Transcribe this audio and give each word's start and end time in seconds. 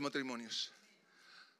matrimonios. 0.00 0.72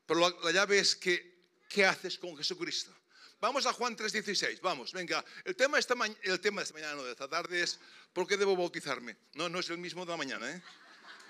Pero 0.06 0.20
la, 0.20 0.34
la 0.44 0.50
llave 0.52 0.78
es 0.78 0.96
que, 0.96 1.44
¿qué 1.68 1.86
haces 1.86 2.18
con 2.18 2.36
Jesucristo? 2.36 2.94
Vamos 3.40 3.64
a 3.64 3.72
Juan 3.72 3.96
3:16, 3.96 4.60
vamos, 4.60 4.92
venga. 4.92 5.24
El 5.44 5.56
tema, 5.56 5.78
esta 5.78 5.94
el 6.22 6.40
tema 6.40 6.60
de 6.60 6.64
esta 6.64 6.74
mañana, 6.74 6.94
no, 6.96 7.04
de 7.04 7.12
esta 7.12 7.26
tarde 7.26 7.62
es 7.62 7.80
¿por 8.12 8.26
qué 8.26 8.36
debo 8.36 8.54
bautizarme? 8.54 9.16
No, 9.34 9.48
no 9.48 9.60
es 9.60 9.70
el 9.70 9.78
mismo 9.78 10.04
de 10.04 10.10
la 10.10 10.18
mañana, 10.18 10.50
¿eh? 10.50 10.62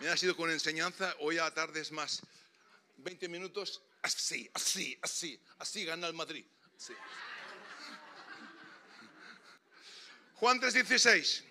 Me 0.00 0.08
ha 0.08 0.16
sido 0.16 0.34
con 0.36 0.50
enseñanza, 0.50 1.14
hoy 1.20 1.38
a 1.38 1.44
la 1.44 1.54
tarde 1.54 1.80
es 1.80 1.92
más. 1.92 2.22
20 2.96 3.28
minutos, 3.28 3.80
así, 4.02 4.50
así, 4.52 4.98
así, 5.00 5.40
así 5.58 5.84
gana 5.84 6.08
el 6.08 6.14
Madrid. 6.14 6.44
Sí. 6.76 6.94
Juan 10.34 10.60
3:16. 10.60 11.44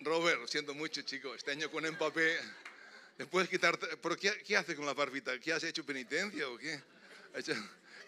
Robert, 0.00 0.40
lo 0.40 0.46
siento 0.46 0.74
mucho, 0.74 1.00
chico, 1.02 1.34
este 1.34 1.52
año 1.52 1.70
con 1.70 1.86
empapé. 1.86 2.38
¿Puedes 3.30 3.48
quitarte? 3.48 3.86
¿Pero 3.96 4.16
qué, 4.16 4.42
qué 4.44 4.56
hace 4.56 4.74
con 4.74 4.86
la 4.86 4.94
barbita? 4.94 5.38
¿Qué 5.38 5.52
has 5.52 5.62
hecho 5.64 5.84
penitencia 5.84 6.48
o 6.48 6.56
qué? 6.56 6.80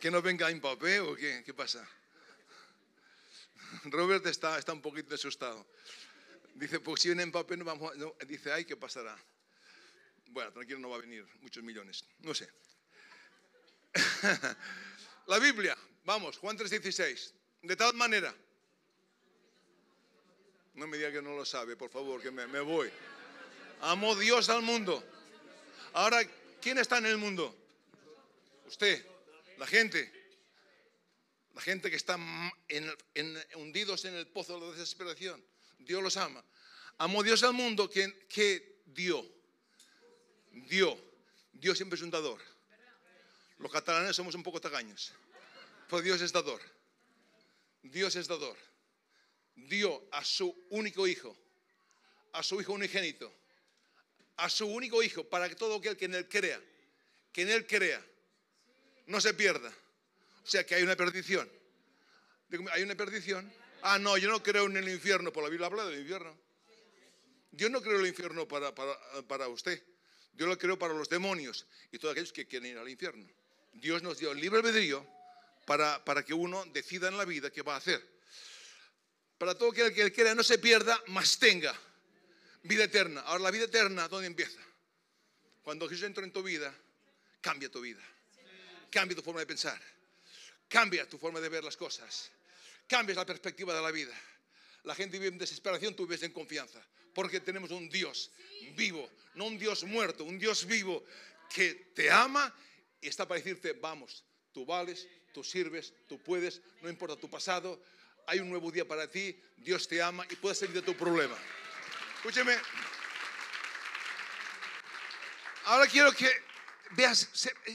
¿Que 0.01 0.11
no 0.11 0.23
venga 0.23 0.51
empapé 0.51 1.01
o 1.01 1.15
qué? 1.15 1.43
¿Qué 1.45 1.55
pasa? 1.55 1.87
Robert 3.85 4.27
está, 4.27 4.59
está 4.59 4.73
un 4.73 4.83
poquito 4.83 5.15
asustado. 5.15 5.67
Dice, 6.55 6.81
pues 6.81 7.03
si 7.03 7.09
viene 7.09 7.27
Mbappé 7.27 7.57
no 7.57 7.65
vamos 7.65 7.93
a... 7.93 8.25
dice, 8.25 8.53
ay, 8.53 8.65
¿qué 8.65 8.77
pasará? 8.77 9.17
Bueno, 10.27 10.53
tranquilo, 10.53 10.79
no 10.79 10.91
va 10.91 10.97
a 10.97 11.01
venir 11.01 11.27
muchos 11.41 11.63
millones. 11.63 12.05
No 12.21 12.35
sé. 12.35 12.49
La 15.27 15.39
Biblia, 15.39 15.77
vamos, 16.05 16.39
Juan 16.39 16.57
3:16. 16.59 17.33
De 17.63 17.77
tal 17.77 17.95
manera. 17.95 18.35
No 20.75 20.87
me 20.87 20.97
diga 20.97 21.13
que 21.13 21.21
no 21.21 21.37
lo 21.37 21.45
sabe, 21.45 21.77
por 21.77 21.91
favor, 21.91 22.21
que 22.23 22.31
me, 22.31 22.47
me 22.47 22.61
voy. 22.61 22.91
Amó 23.83 24.15
Dios 24.15 24.49
al 24.49 24.63
mundo. 24.63 25.03
Ahora, 25.93 26.23
¿quién 26.61 26.79
está 26.79 26.99
en 26.99 27.07
el 27.07 27.19
mundo? 27.19 27.53
Usted, 28.67 29.05
la 29.59 29.67
gente. 29.67 30.11
La 31.53 31.61
gente 31.61 31.91
que 31.91 31.97
está 31.97 32.17
hundidos 33.57 34.05
en 34.05 34.15
el 34.15 34.29
pozo 34.29 34.55
de 34.55 34.67
la 34.67 34.73
desesperación. 34.73 35.45
Dios 35.81 36.01
los 36.01 36.17
ama. 36.17 36.45
Amó 36.99 37.25
Dios 37.25 37.43
al 37.43 37.55
mundo 37.55 37.91
que, 37.91 38.27
que 38.29 38.83
dio. 38.87 39.29
Dio. 40.53 40.97
Dios 41.53 41.77
siempre 41.77 41.97
es 41.97 42.03
un 42.03 42.11
dador. 42.11 42.41
Los 43.59 43.73
catalanes 43.73 44.15
somos 44.15 44.37
un 44.37 44.45
poco 44.45 44.61
tagaños. 44.61 45.13
Pero 45.89 46.03
Dios 46.03 46.21
es 46.23 46.33
dador. 46.33 46.63
Dios 47.83 48.15
es 48.15 48.29
dador. 48.29 48.57
Dio 49.57 50.09
a 50.13 50.25
su 50.25 50.57
único 50.71 51.07
hijo, 51.09 51.37
a 52.33 52.45
su 52.45 52.61
hijo 52.61 52.73
unigénito, 52.73 53.42
a 54.37 54.49
su 54.49 54.67
único 54.67 55.03
hijo, 55.03 55.25
para 55.25 55.49
que 55.49 55.55
todo 55.55 55.77
aquel 55.77 55.97
que 55.97 56.07
en 56.07 56.15
él 56.15 56.29
crea, 56.29 56.61
que 57.33 57.43
en 57.43 57.51
él 57.51 57.67
crea, 57.67 58.05
no 59.07 59.21
se 59.21 59.35
pierda. 59.35 59.73
O 60.45 60.47
sea 60.47 60.65
que 60.65 60.75
hay 60.75 60.83
una 60.83 60.97
perdición. 60.97 61.51
¿Hay 62.73 62.83
una 62.83 62.95
perdición? 62.95 63.51
Ah, 63.83 63.99
no, 63.99 64.17
yo 64.17 64.29
no 64.31 64.43
creo 64.43 64.67
en 64.67 64.77
el 64.77 64.89
infierno, 64.89 65.33
por 65.33 65.43
la 65.43 65.49
Biblia 65.49 65.67
habla 65.67 65.87
del 65.87 66.01
infierno. 66.01 66.37
Yo 67.53 67.69
no 67.69 67.83
creo 67.83 67.97
en 67.97 68.03
el 68.03 68.09
infierno 68.09 68.49
para, 68.49 68.75
para, 68.75 69.49
usted. 69.49 69.83
Yo 70.35 70.47
lo 70.47 70.57
creo 70.57 70.79
para 70.79 70.95
los 70.95 71.09
demonios 71.09 71.67
y 71.91 71.99
todos 71.99 72.13
aquellos 72.13 72.33
que 72.33 72.47
quieren 72.47 72.71
ir 72.73 72.79
al 72.79 72.89
infierno. 72.89 73.27
Dios 73.73 74.03
nos 74.03 74.19
dio 74.19 74.33
el 74.33 74.41
libre 74.41 74.61
albedrío 74.61 75.07
para, 75.67 76.05
para 76.05 76.25
que 76.25 76.35
uno 76.35 76.65
decida 76.67 77.09
en 77.09 77.17
la 77.17 77.25
vida 77.25 77.51
qué 77.51 77.63
va 77.63 77.75
a 77.75 77.79
hacer. 77.79 78.03
Para 79.37 79.57
todo 79.57 79.71
aquel 79.71 79.93
que 79.93 80.13
quiera 80.13 80.35
no 80.35 80.43
se 80.43 80.59
pierda, 80.59 81.03
más 81.09 81.39
tenga 81.39 81.79
vida 82.63 82.85
eterna. 82.85 83.21
Ahora, 83.23 83.45
la 83.45 83.51
vida 83.51 83.65
eterna, 83.65 84.09
¿dónde 84.09 84.27
empieza? 84.27 84.61
Cuando 85.63 85.89
Jesús 85.89 86.05
entra 86.05 86.25
en 86.25 86.33
tu 86.33 86.43
vida, 86.43 86.75
cambia 87.41 87.71
tu 87.71 87.81
vida. 87.81 88.03
Cambia 88.91 89.17
tu 89.17 89.23
forma 89.23 89.41
de 89.41 89.47
pensar. 89.47 89.81
Cambia 90.69 91.09
tu 91.09 91.19
forma 91.19 91.41
de 91.41 91.49
ver 91.49 91.65
las 91.65 91.77
cosas 91.77 92.31
cambias 92.93 93.17
la 93.17 93.25
perspectiva 93.25 93.75
de 93.75 93.81
la 93.81 93.91
vida. 93.91 94.15
La 94.85 94.95
gente 94.95 95.19
vive 95.19 95.33
en 95.33 95.39
desesperación, 95.39 95.97
tú 95.97 96.07
vives 96.07 96.23
en 96.25 96.33
confianza. 96.33 96.85
Porque 97.15 97.41
tenemos 97.41 97.71
un 97.71 97.89
Dios 97.89 98.31
vivo, 98.77 99.09
no 99.35 99.47
un 99.47 99.59
Dios 99.59 99.85
muerto, 99.85 100.25
un 100.25 100.39
Dios 100.39 100.67
vivo 100.67 101.03
que 101.55 101.93
te 101.95 102.11
ama 102.11 102.55
y 103.01 103.09
está 103.09 103.27
para 103.27 103.41
decirte, 103.41 103.73
vamos, 103.73 104.25
tú 104.53 104.67
vales, 104.67 105.09
tú 105.33 105.43
sirves, 105.43 105.95
tú 106.07 106.23
puedes, 106.23 106.61
no 106.83 106.91
importa 106.91 107.17
tu 107.17 107.31
pasado, 107.31 107.83
hay 108.27 108.41
un 108.41 108.51
nuevo 108.51 108.71
día 108.71 108.87
para 108.87 109.11
ti, 109.11 109.41
Dios 109.57 109.89
te 109.89 110.03
ama 110.03 110.27
y 110.29 110.37
puedes 110.37 110.59
salir 110.59 110.75
de 110.75 110.83
tu 110.83 110.95
problema. 110.95 111.37
Escúcheme. 112.25 112.57
Ahora 115.65 115.87
quiero 115.87 116.13
que 116.13 116.31
veas, 116.93 117.29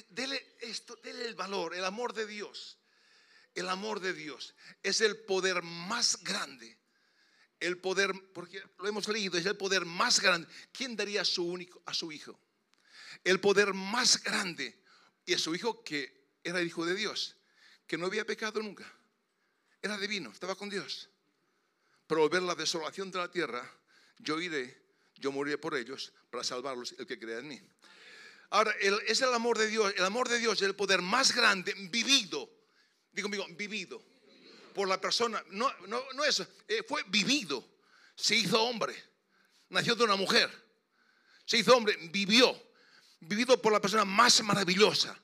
dele 0.09 0.55
esto, 0.61 0.95
dele 1.03 1.25
el 1.25 1.35
valor, 1.35 1.75
el 1.75 1.83
amor 1.83 2.13
de 2.13 2.25
Dios 2.25 2.77
el 3.57 3.69
amor 3.69 3.99
de 3.99 4.13
Dios 4.13 4.53
es 4.83 5.01
el 5.01 5.17
poder 5.17 5.63
más 5.63 6.23
grande. 6.23 6.77
El 7.59 7.79
poder, 7.79 8.13
porque 8.33 8.61
lo 8.77 8.87
hemos 8.87 9.07
leído, 9.07 9.35
es 9.35 9.47
el 9.47 9.57
poder 9.57 9.83
más 9.83 10.19
grande. 10.19 10.47
¿Quién 10.71 10.95
daría 10.95 11.21
a 11.21 11.25
su 11.25 11.43
único, 11.43 11.81
a 11.87 11.93
su 11.93 12.11
hijo? 12.11 12.39
El 13.23 13.39
poder 13.39 13.73
más 13.73 14.21
grande 14.21 14.79
y 15.25 15.33
a 15.33 15.39
su 15.39 15.55
hijo 15.55 15.83
que 15.83 16.37
era 16.43 16.59
el 16.59 16.67
hijo 16.67 16.85
de 16.85 16.93
Dios, 16.93 17.35
que 17.87 17.97
no 17.97 18.05
había 18.05 18.25
pecado 18.25 18.61
nunca. 18.61 18.85
Era 19.81 19.97
divino, 19.97 20.29
estaba 20.29 20.55
con 20.55 20.69
Dios. 20.69 21.09
Pero 22.05 22.29
ver 22.29 22.43
la 22.43 22.53
desolación 22.53 23.09
de 23.09 23.17
la 23.17 23.31
tierra, 23.31 23.67
yo 24.19 24.39
iré, 24.39 24.81
yo 25.15 25.31
moriré 25.31 25.57
por 25.57 25.75
ellos 25.75 26.13
para 26.29 26.43
salvarlos, 26.43 26.95
el 26.97 27.07
que 27.07 27.19
crea 27.19 27.39
en 27.39 27.47
mí. 27.47 27.61
Ahora, 28.49 28.73
es 29.07 29.21
el 29.21 29.33
amor 29.33 29.57
de 29.57 29.67
Dios, 29.67 29.93
el 29.97 30.05
amor 30.05 30.29
de 30.29 30.39
Dios 30.39 30.61
es 30.61 30.67
el 30.67 30.75
poder 30.75 31.01
más 31.01 31.35
grande 31.35 31.73
vivido 31.91 32.57
digo 33.17 33.25
conmigo, 33.25 33.45
vivido. 33.57 34.01
Por 34.73 34.87
la 34.87 35.01
persona, 35.01 35.43
no, 35.49 35.71
no, 35.87 36.03
no 36.13 36.23
eso, 36.23 36.47
eh, 36.67 36.83
fue 36.87 37.03
vivido. 37.07 37.67
Se 38.15 38.35
hizo 38.35 38.61
hombre. 38.61 38.95
Nació 39.69 39.95
de 39.95 40.03
una 40.03 40.15
mujer. 40.15 40.49
Se 41.45 41.57
hizo 41.57 41.75
hombre, 41.75 41.97
vivió. 42.11 42.55
Vivido 43.19 43.59
por 43.59 43.73
la 43.73 43.81
persona 43.81 44.05
más 44.05 44.41
maravillosa 44.43 45.19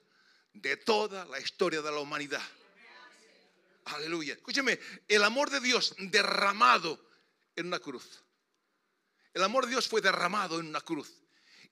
de 0.54 0.78
toda 0.78 1.26
la 1.26 1.40
historia 1.40 1.82
de 1.82 1.92
la 1.92 2.00
humanidad. 2.00 2.42
Aleluya. 3.86 4.34
Escúcheme, 4.34 4.80
el 5.08 5.24
amor 5.24 5.52
de 5.52 5.60
Dios 5.60 5.94
derramado 6.00 7.00
en 7.56 7.68
una 7.68 7.80
cruz. 7.80 8.23
El 9.34 9.44
amor 9.44 9.66
de 9.66 9.72
Dios 9.72 9.88
fue 9.88 10.02
derramado 10.02 10.60
en 10.60 10.68
una 10.68 10.82
cruz 10.82 11.12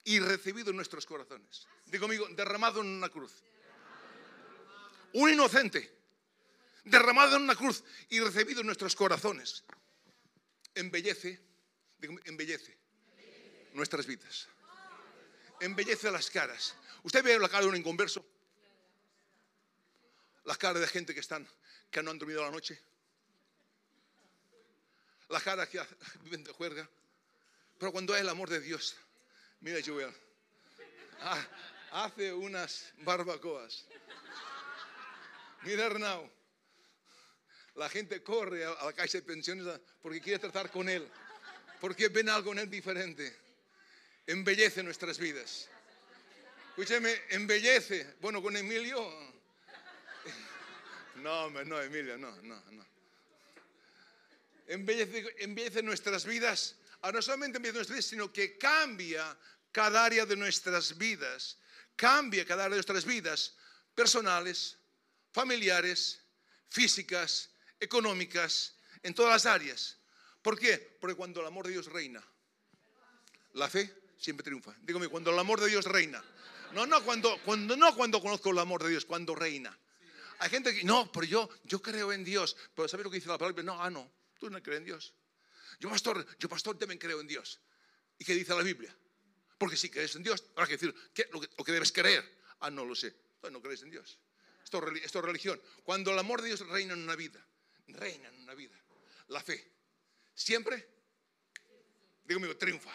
y 0.04 0.20
recibido 0.20 0.72
en 0.72 0.76
nuestros 0.76 1.06
corazones. 1.06 1.68
Digo 1.86 2.04
conmigo, 2.04 2.28
derramado 2.30 2.82
en 2.82 2.88
una 2.88 3.10
cruz. 3.10 3.44
Un 5.14 5.30
inocente 5.30 6.02
derramado 6.84 7.36
en 7.36 7.44
una 7.44 7.56
cruz 7.56 7.84
y 8.10 8.20
recibido 8.20 8.62
en 8.62 8.66
nuestros 8.68 8.96
corazones, 8.96 9.64
embellece, 10.74 11.40
embellece 12.26 12.78
nuestras 13.74 14.06
vidas. 14.06 14.48
Embellece 15.60 16.10
las 16.10 16.30
caras. 16.32 16.76
¿Usted 17.04 17.24
ve 17.24 17.38
la 17.38 17.50
cara 17.50 17.64
de 17.64 17.70
un 17.70 17.76
inconverso? 17.76 18.26
La 20.46 20.56
cara 20.56 20.80
de 20.80 20.88
gente 20.88 21.14
que 21.14 21.20
están, 21.20 21.48
que 21.92 22.02
no 22.02 22.10
han 22.10 22.18
dormido 22.18 22.42
la 22.42 22.50
noche. 22.50 22.82
La 25.30 25.40
cara 25.40 25.70
que 25.70 25.80
viven 26.24 26.44
de 26.44 26.52
juerga. 26.52 26.90
Pero 27.82 27.92
cuando 27.92 28.14
hay 28.14 28.22
el 28.22 28.30
amor 28.30 28.48
de 28.48 28.62
Dios, 28.62 28.96
mira 29.62 29.80
Joel, 29.84 30.14
ah, 31.22 31.48
hace 31.94 32.32
unas 32.32 32.94
barbacoas. 33.00 33.88
Mira 35.64 35.88
Arnau, 35.88 36.30
la 37.74 37.90
gente 37.90 38.22
corre 38.22 38.66
a 38.66 38.86
la 38.86 38.94
calle 38.94 39.22
de 39.22 39.24
pensiones 39.24 39.80
porque 40.00 40.22
quiere 40.22 40.38
tratar 40.38 40.70
con 40.70 40.90
Él, 40.90 41.10
porque 41.80 42.10
ven 42.10 42.30
algo 42.30 42.52
en 42.52 42.60
Él 42.60 42.70
diferente. 42.70 43.36
Embellece 44.28 44.84
nuestras 44.84 45.18
vidas. 45.18 45.68
Escúcheme, 46.70 47.20
embellece. 47.30 48.14
Bueno, 48.22 48.44
con 48.44 48.56
Emilio. 48.58 49.12
No, 51.16 51.50
no, 51.50 51.82
Emilio, 51.82 52.16
no, 52.16 52.30
no, 52.44 52.62
no. 52.74 52.86
Embellece, 54.68 55.36
embellece 55.40 55.82
nuestras 55.82 56.28
vidas. 56.28 56.76
Ah, 57.02 57.12
no 57.12 57.22
solamente 57.22 57.58
embellece 57.58 57.78
nuestras 57.78 57.96
vidas, 57.96 58.10
sino 58.10 58.32
que 58.32 58.58
cambia 58.58 59.38
cada 59.72 60.06
área 60.06 60.26
de 60.26 60.36
nuestras 60.36 60.98
vidas. 60.98 61.58
Cambia 61.96 62.46
cada 62.46 62.66
área 62.66 62.76
de 62.76 62.78
nuestras 62.78 63.06
vidas 63.06 63.56
personales, 63.96 64.78
familiares, 65.32 66.22
físicas, 66.70 67.50
económicas, 67.80 68.76
en 69.04 69.14
todas 69.14 69.32
las 69.32 69.46
áreas. 69.46 69.98
¿Por 70.42 70.58
qué? 70.58 70.98
Porque 71.00 71.16
cuando 71.16 71.42
el 71.42 71.48
amor 71.48 71.66
de 71.66 71.74
Dios 71.74 71.88
reina, 71.88 72.24
la 73.54 73.70
fe 73.70 73.94
siempre 74.18 74.44
triunfa. 74.44 74.76
Dígame, 74.82 75.08
cuando 75.08 75.32
el 75.32 75.40
amor 75.40 75.60
de 75.60 75.68
Dios 75.68 75.86
reina. 75.86 76.24
No, 76.74 76.86
no, 76.86 77.04
cuando, 77.04 77.38
cuando, 77.44 77.76
no 77.76 77.96
cuando 77.96 78.22
conozco 78.22 78.52
el 78.52 78.60
amor 78.60 78.84
de 78.84 78.90
Dios, 78.90 79.06
cuando 79.06 79.36
reina. 79.36 79.78
Hay 80.40 80.50
gente 80.50 80.74
que, 80.74 80.84
no, 80.84 81.12
pero 81.12 81.26
yo, 81.26 81.50
yo 81.66 81.82
creo 81.82 82.12
en 82.14 82.24
Dios. 82.24 82.56
Pero 82.76 82.88
¿sabes 82.88 83.04
lo 83.04 83.12
que 83.12 83.18
dice 83.18 83.28
la 83.28 83.38
palabra? 83.38 83.62
No, 83.64 83.82
ah, 83.82 83.90
no, 83.90 84.12
tú 84.40 84.50
no 84.50 84.62
crees 84.62 84.80
en 84.80 84.86
Dios. 84.86 85.14
Yo, 85.80 85.90
pastor, 85.90 86.26
yo, 86.38 86.50
pastor, 86.50 86.78
también 86.78 87.00
creo 87.00 87.20
en 87.22 87.28
Dios. 87.28 87.60
¿Y 88.18 88.26
qué 88.26 88.34
dice 88.34 88.54
la 88.54 88.64
Biblia? 88.64 88.96
Porque 89.58 89.78
si 89.78 89.90
crees 89.90 90.16
en 90.16 90.24
Dios, 90.24 90.44
habrá 90.56 90.68
que 90.68 90.74
decir 90.74 90.94
¿qué? 91.14 91.30
Lo, 91.32 91.40
que, 91.42 91.72
debes 91.72 91.92
creer. 91.92 92.24
Ah, 92.60 92.70
no 92.70 92.86
lo 92.86 92.96
sé. 92.96 93.08
Entonces 93.08 93.52
no 93.52 93.62
crees 93.62 93.82
en 93.84 93.92
Dios. 93.92 94.20
Esto, 94.64 94.80
es 94.88 95.14
religión. 95.14 95.62
Cuando 95.84 96.12
el 96.12 96.20
amor 96.20 96.42
de 96.42 96.48
Dios 96.48 96.66
reina 96.68 96.94
en 96.94 97.04
una 97.04 97.16
vida, 97.16 97.46
reina 97.88 98.30
en 98.30 98.42
una 98.42 98.54
vida. 98.54 98.76
La 99.28 99.42
fe. 99.42 99.72
Siempre, 100.34 100.88
digo 102.24 102.40
amigo, 102.40 102.56
triunfa. 102.58 102.92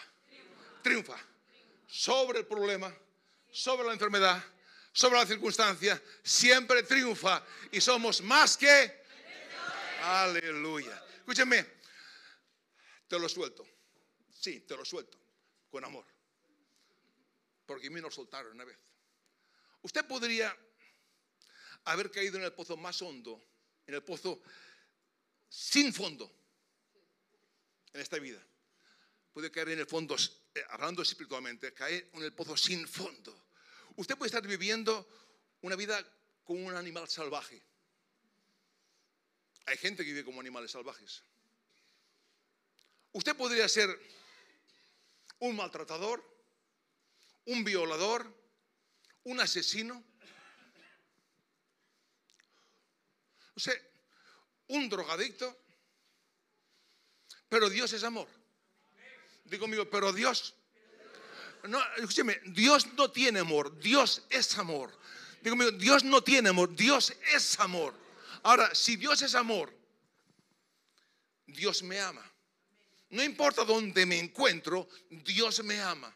Triunfa. 0.81 1.17
Sobre 1.87 2.39
el 2.39 2.45
problema, 2.45 2.93
sobre 3.51 3.87
la 3.87 3.93
enfermedad, 3.93 4.43
sobre 4.91 5.19
la 5.19 5.25
circunstancia, 5.25 6.01
siempre 6.23 6.83
triunfa. 6.83 7.45
Y 7.71 7.79
somos 7.79 8.21
más 8.21 8.57
que... 8.57 9.03
Aleluya. 10.01 11.03
Escúcheme, 11.19 11.76
te 13.07 13.19
lo 13.19 13.27
suelto. 13.29 13.65
Sí, 14.29 14.61
te 14.61 14.75
lo 14.75 14.85
suelto. 14.85 15.17
Con 15.69 15.83
amor. 15.83 16.05
Porque 17.65 17.87
a 17.87 17.91
mí 17.91 18.01
nos 18.01 18.15
soltaron 18.15 18.53
una 18.53 18.65
vez. 18.65 18.77
Usted 19.81 20.05
podría 20.05 20.55
haber 21.85 22.11
caído 22.11 22.37
en 22.37 22.43
el 22.43 22.53
pozo 22.53 22.77
más 22.77 23.01
hondo, 23.01 23.43
en 23.85 23.95
el 23.95 24.03
pozo 24.03 24.41
sin 25.49 25.93
fondo 25.93 26.31
en 27.93 28.01
esta 28.01 28.19
vida. 28.19 28.41
Puede 29.33 29.51
caer 29.51 29.69
en 29.69 29.79
el 29.79 29.87
fondo, 29.87 30.15
eh, 30.55 30.63
hablando 30.69 31.01
espiritualmente, 31.01 31.73
caer 31.73 32.09
en 32.13 32.23
el 32.23 32.33
pozo 32.33 32.57
sin 32.57 32.87
fondo. 32.87 33.45
Usted 33.95 34.17
puede 34.17 34.27
estar 34.27 34.45
viviendo 34.45 35.07
una 35.61 35.75
vida 35.75 36.03
como 36.43 36.65
un 36.65 36.75
animal 36.75 37.07
salvaje. 37.07 37.61
Hay 39.65 39.77
gente 39.77 40.03
que 40.03 40.11
vive 40.11 40.23
como 40.23 40.39
animales 40.39 40.71
salvajes. 40.71 41.23
Usted 43.13 43.35
podría 43.35 43.67
ser 43.67 43.89
un 45.39 45.55
maltratador, 45.55 46.23
un 47.45 47.63
violador, 47.63 48.31
un 49.23 49.39
asesino. 49.39 50.03
No 53.55 53.59
sé, 53.59 53.91
un 54.67 54.89
drogadicto, 54.89 55.57
pero 57.49 57.69
Dios 57.69 57.91
es 57.93 58.03
amor. 58.03 58.27
Digo 59.45 59.61
conmigo, 59.61 59.89
pero 59.89 60.11
Dios. 60.13 60.53
No, 61.63 61.81
escúcheme, 61.95 62.39
Dios 62.45 62.93
no 62.93 63.11
tiene 63.11 63.39
amor, 63.39 63.79
Dios 63.79 64.23
es 64.29 64.57
amor. 64.57 64.97
Digo 65.41 65.55
conmigo, 65.55 65.71
Dios 65.71 66.03
no 66.03 66.21
tiene 66.21 66.49
amor, 66.49 66.75
Dios 66.75 67.13
es 67.33 67.59
amor. 67.59 67.93
Ahora, 68.43 68.73
si 68.75 68.95
Dios 68.95 69.21
es 69.21 69.35
amor, 69.35 69.73
Dios 71.45 71.81
me 71.83 71.99
ama. 71.99 72.23
No 73.09 73.23
importa 73.23 73.63
dónde 73.63 74.05
me 74.05 74.19
encuentro, 74.19 74.87
Dios 75.09 75.63
me 75.63 75.79
ama. 75.81 76.13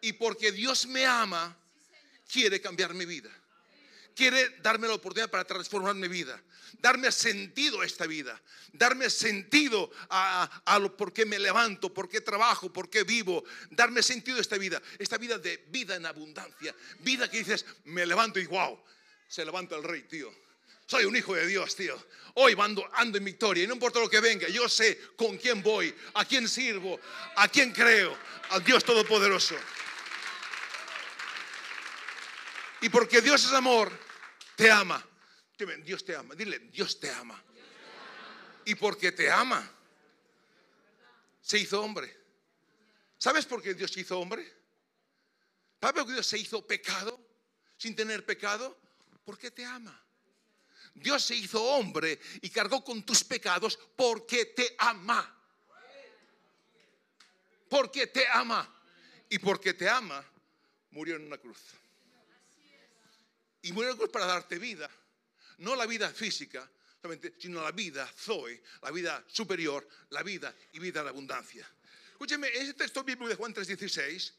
Y 0.00 0.14
porque 0.14 0.52
Dios 0.52 0.86
me 0.86 1.04
ama, 1.04 1.56
quiere 2.30 2.60
cambiar 2.60 2.94
mi 2.94 3.04
vida. 3.04 3.30
Quiere 4.14 4.56
darme 4.60 4.88
la 4.88 4.94
oportunidad 4.94 5.30
para 5.30 5.44
transformar 5.44 5.94
mi 5.94 6.08
vida 6.08 6.42
darme 6.80 7.10
sentido 7.12 7.80
a 7.80 7.86
esta 7.86 8.06
vida, 8.06 8.40
darme 8.72 9.10
sentido 9.10 9.90
a, 10.08 10.78
lo 10.80 10.96
por 10.96 11.12
qué 11.12 11.26
me 11.26 11.38
levanto, 11.38 11.92
por 11.92 12.08
qué 12.08 12.20
trabajo, 12.20 12.72
por 12.72 12.88
qué 12.88 13.04
vivo, 13.04 13.44
darme 13.70 14.02
sentido 14.02 14.38
a 14.38 14.40
esta 14.40 14.58
vida, 14.58 14.80
esta 14.98 15.18
vida 15.18 15.38
de 15.38 15.64
vida 15.68 15.96
en 15.96 16.06
abundancia, 16.06 16.74
vida 17.00 17.30
que 17.30 17.38
dices, 17.38 17.64
me 17.84 18.06
levanto 18.06 18.38
y 18.38 18.46
wow, 18.46 18.78
se 19.28 19.44
levanta 19.44 19.76
el 19.76 19.82
rey, 19.82 20.02
tío. 20.02 20.32
Soy 20.90 21.04
un 21.04 21.14
hijo 21.14 21.36
de 21.36 21.46
Dios, 21.46 21.76
tío. 21.76 21.96
Hoy 22.34 22.56
ando, 22.58 22.84
ando 22.94 23.16
en 23.16 23.24
victoria 23.24 23.62
y 23.62 23.66
no 23.68 23.74
importa 23.74 24.00
lo 24.00 24.10
que 24.10 24.18
venga, 24.18 24.48
yo 24.48 24.68
sé 24.68 24.98
con 25.14 25.38
quién 25.38 25.62
voy, 25.62 25.94
a 26.14 26.24
quién 26.24 26.48
sirvo, 26.48 26.98
a 27.36 27.46
quién 27.46 27.70
creo, 27.70 28.18
al 28.48 28.64
Dios 28.64 28.82
Todopoderoso. 28.82 29.54
Y 32.80 32.88
porque 32.88 33.20
Dios 33.20 33.44
es 33.44 33.52
amor, 33.52 33.92
te 34.56 34.68
ama. 34.68 35.06
Dios 35.84 36.04
te 36.04 36.16
ama. 36.16 36.34
Dile, 36.34 36.58
Dios 36.58 36.98
te 36.98 37.08
ama. 37.08 37.40
Y 38.64 38.74
porque 38.74 39.12
te 39.12 39.30
ama, 39.30 39.70
se 41.40 41.58
hizo 41.58 41.80
hombre. 41.80 42.18
¿Sabes 43.16 43.46
por 43.46 43.62
qué 43.62 43.74
Dios 43.74 43.92
se 43.92 44.00
hizo 44.00 44.18
hombre? 44.18 44.42
¿Sabes 45.80 45.94
por 45.94 46.06
qué 46.06 46.14
Dios 46.14 46.26
se 46.26 46.38
hizo 46.38 46.66
pecado 46.66 47.20
sin 47.76 47.94
tener 47.94 48.26
pecado? 48.26 48.76
Porque 49.24 49.52
te 49.52 49.64
ama. 49.64 49.96
Dios 51.10 51.24
se 51.24 51.34
hizo 51.34 51.60
hombre 51.60 52.20
y 52.40 52.50
cargó 52.50 52.84
con 52.84 53.02
tus 53.04 53.24
pecados 53.24 53.76
porque 53.96 54.46
te 54.46 54.76
ama. 54.78 55.36
Porque 57.68 58.06
te 58.06 58.28
ama. 58.28 58.76
Y 59.28 59.40
porque 59.40 59.74
te 59.74 59.88
ama, 59.88 60.24
murió 60.92 61.16
en 61.16 61.26
una 61.26 61.38
cruz. 61.38 61.58
Y 63.62 63.72
murió 63.72 63.90
en 63.90 63.94
una 63.94 63.98
cruz 63.98 64.12
para 64.12 64.26
darte 64.26 64.56
vida 64.60 64.88
no 65.60 65.76
la 65.76 65.86
vida 65.86 66.10
física, 66.10 66.68
sino 67.38 67.62
la 67.62 67.72
vida 67.72 68.06
Zoe, 68.16 68.62
la 68.82 68.90
vida 68.90 69.24
superior, 69.26 69.86
la 70.10 70.22
vida 70.22 70.54
y 70.72 70.78
vida 70.78 71.02
de 71.02 71.08
abundancia. 71.08 71.68
Escúcheme, 72.12 72.48
en 72.48 72.62
ese 72.62 72.74
texto 72.74 73.02
bíblico 73.04 73.28
de 73.28 73.34
Juan 73.34 73.54
3:16, 73.54 74.32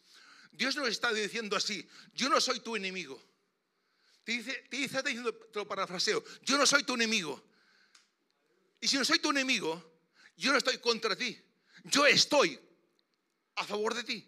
Dios 0.52 0.76
nos 0.76 0.88
está 0.88 1.14
diciendo 1.14 1.56
así, 1.56 1.88
yo 2.14 2.30
no 2.30 2.40
soy 2.42 2.60
tu 2.60 2.76
enemigo. 2.76 3.22
Te 4.24 4.34
dice, 4.34 4.54
te 4.70 4.78
diciendo, 4.78 5.34
te 5.34 5.60
lo 5.60 5.68
parafraseo, 5.68 6.24
yo 6.44 6.58
no 6.58 6.66
soy 6.66 6.84
tu 6.84 6.94
enemigo. 6.94 7.44
Y 8.80 8.88
si 8.88 8.98
no 8.98 9.06
soy 9.06 9.20
tu 9.20 9.30
enemigo, 9.32 10.00
yo 10.38 10.52
no 10.52 10.58
estoy 10.58 10.78
contra 10.78 11.16
ti, 11.16 11.40
yo 11.86 12.06
estoy 12.06 12.60
a 13.56 13.64
favor 13.64 13.94
de 13.94 14.04
ti. 14.04 14.28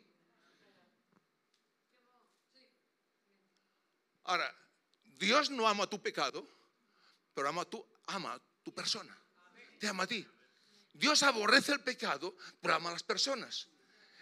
Ahora, 4.25 4.53
Dios 5.17 5.49
no 5.49 5.67
ama 5.67 5.87
tu 5.87 6.01
pecado, 6.01 6.47
pero 7.33 7.49
ama 7.49 7.67
ama 8.07 8.41
tu 8.63 8.73
persona. 8.73 9.15
Te 9.79 9.87
ama 9.87 10.03
a 10.03 10.07
ti. 10.07 10.25
Dios 10.93 11.23
aborrece 11.23 11.73
el 11.73 11.81
pecado, 11.81 12.35
pero 12.61 12.75
ama 12.75 12.89
a 12.89 12.93
las 12.93 13.03
personas. 13.03 13.67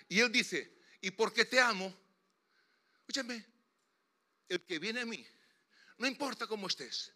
Y 0.08 0.20
Él 0.20 0.32
dice, 0.32 0.78
y 1.02 1.12
porque 1.12 1.46
te 1.46 1.60
amo, 1.60 1.94
escúchame, 3.00 3.46
el 4.48 4.62
que 4.66 4.80
viene 4.80 5.02
a 5.02 5.06
mí, 5.06 5.26
no 6.02 6.08
importa 6.08 6.48
cómo 6.48 6.68
estés, 6.68 7.14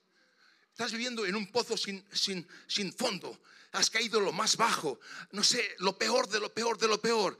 estás 0.70 0.92
viviendo 0.92 1.26
en 1.26 1.36
un 1.36 1.52
pozo 1.52 1.76
sin, 1.76 2.06
sin, 2.14 2.48
sin 2.68 2.94
fondo, 2.94 3.42
has 3.72 3.90
caído 3.90 4.20
lo 4.20 4.32
más 4.32 4.56
bajo, 4.58 5.00
no 5.32 5.44
sé, 5.44 5.76
lo 5.80 5.98
peor 5.98 6.30
de 6.30 6.40
lo 6.40 6.54
peor 6.54 6.78
de 6.78 6.88
lo 6.88 7.02
peor. 7.02 7.38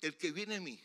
El 0.00 0.16
que 0.16 0.32
viene 0.32 0.56
a 0.56 0.60
mí, 0.60 0.82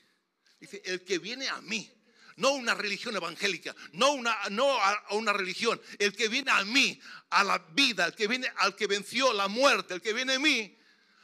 dice, 0.59 0.81
el 0.83 1.03
que 1.05 1.17
viene 1.19 1.47
a 1.47 1.61
mí, 1.61 1.89
no 2.35 2.51
una 2.51 2.73
religión 2.73 3.15
evangélica, 3.15 3.73
no, 3.93 4.11
una, 4.11 4.37
no 4.49 4.77
a 4.77 5.05
una 5.11 5.31
religión. 5.31 5.81
El 5.97 6.13
que 6.13 6.27
viene 6.27 6.51
a 6.51 6.65
mí, 6.65 6.99
a 7.29 7.45
la 7.45 7.57
vida, 7.57 8.05
el 8.05 8.13
que 8.13 8.27
viene 8.27 8.51
al 8.57 8.75
que 8.75 8.87
venció 8.87 9.31
la 9.31 9.47
muerte, 9.47 9.93
el 9.93 10.01
que 10.01 10.11
viene 10.11 10.33
a 10.33 10.39
mí, 10.39 10.77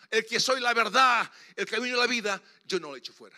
el 0.10 0.26
que 0.26 0.40
soy 0.40 0.62
la 0.62 0.74
verdad, 0.74 1.30
el 1.58 1.66
camino 1.66 1.96
de 1.96 2.02
la 2.02 2.08
vida, 2.08 2.42
yo 2.66 2.80
no 2.80 2.92
lo 2.92 2.96
echo 2.96 3.12
fuera. 3.12 3.38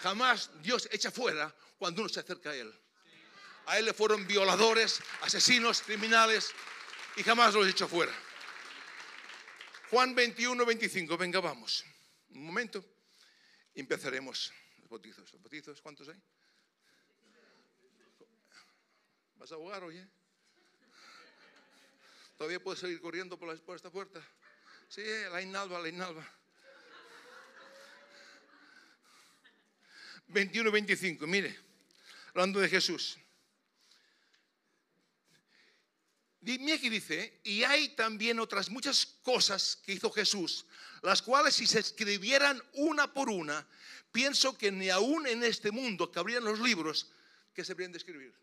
Jamás 0.00 0.50
Dios 0.62 0.88
echa 0.92 1.10
fuera 1.10 1.54
cuando 1.78 2.02
uno 2.02 2.08
se 2.10 2.20
acerca 2.20 2.50
a 2.50 2.56
Él. 2.56 2.79
A 3.70 3.78
Él 3.78 3.84
le 3.84 3.94
fueron 3.94 4.26
violadores, 4.26 5.00
asesinos, 5.20 5.82
criminales 5.82 6.50
y 7.14 7.22
jamás 7.22 7.54
los 7.54 7.68
echo 7.68 7.86
fuera. 7.86 8.12
Juan 9.90 10.12
21, 10.12 10.66
25, 10.66 11.16
venga, 11.16 11.38
vamos. 11.38 11.84
Un 12.30 12.46
momento, 12.46 12.84
empezaremos 13.72 14.52
los 14.78 14.88
bautizos. 14.88 15.32
¿Los 15.32 15.40
bautizos 15.40 15.80
cuántos 15.80 16.08
hay? 16.08 16.20
¿Vas 19.36 19.52
a 19.52 19.54
ahogar, 19.54 19.84
oye? 19.84 20.04
¿Todavía 22.36 22.58
puedes 22.58 22.80
seguir 22.80 23.00
corriendo 23.00 23.38
por, 23.38 23.54
esta 23.76 23.88
puerta? 23.88 24.20
Sí, 24.88 25.04
la 25.30 25.40
inalba, 25.40 25.78
la 25.78 25.88
inalba. 25.88 26.28
21 30.26 30.72
25, 30.72 31.24
mire, 31.28 31.56
hablando 32.34 32.58
de 32.58 32.68
Jesús. 32.68 33.16
Mira 36.42 36.74
aquí 36.74 36.88
dice, 36.88 37.40
y 37.44 37.64
hay 37.64 37.90
también 37.90 38.40
otras 38.40 38.70
muchas 38.70 39.04
cosas 39.04 39.76
que 39.84 39.92
hizo 39.92 40.10
Jesús, 40.10 40.64
las 41.02 41.20
cuales 41.20 41.54
si 41.54 41.66
se 41.66 41.80
escribieran 41.80 42.62
una 42.74 43.12
por 43.12 43.28
una, 43.28 43.66
pienso 44.10 44.56
que 44.56 44.72
ni 44.72 44.88
aún 44.88 45.26
en 45.26 45.44
este 45.44 45.70
mundo 45.70 46.10
cabrían 46.10 46.44
los 46.44 46.58
libros 46.60 47.12
que 47.52 47.64
se 47.64 47.72
habrían 47.72 47.92
de 47.92 47.98
escribir. 47.98 48.34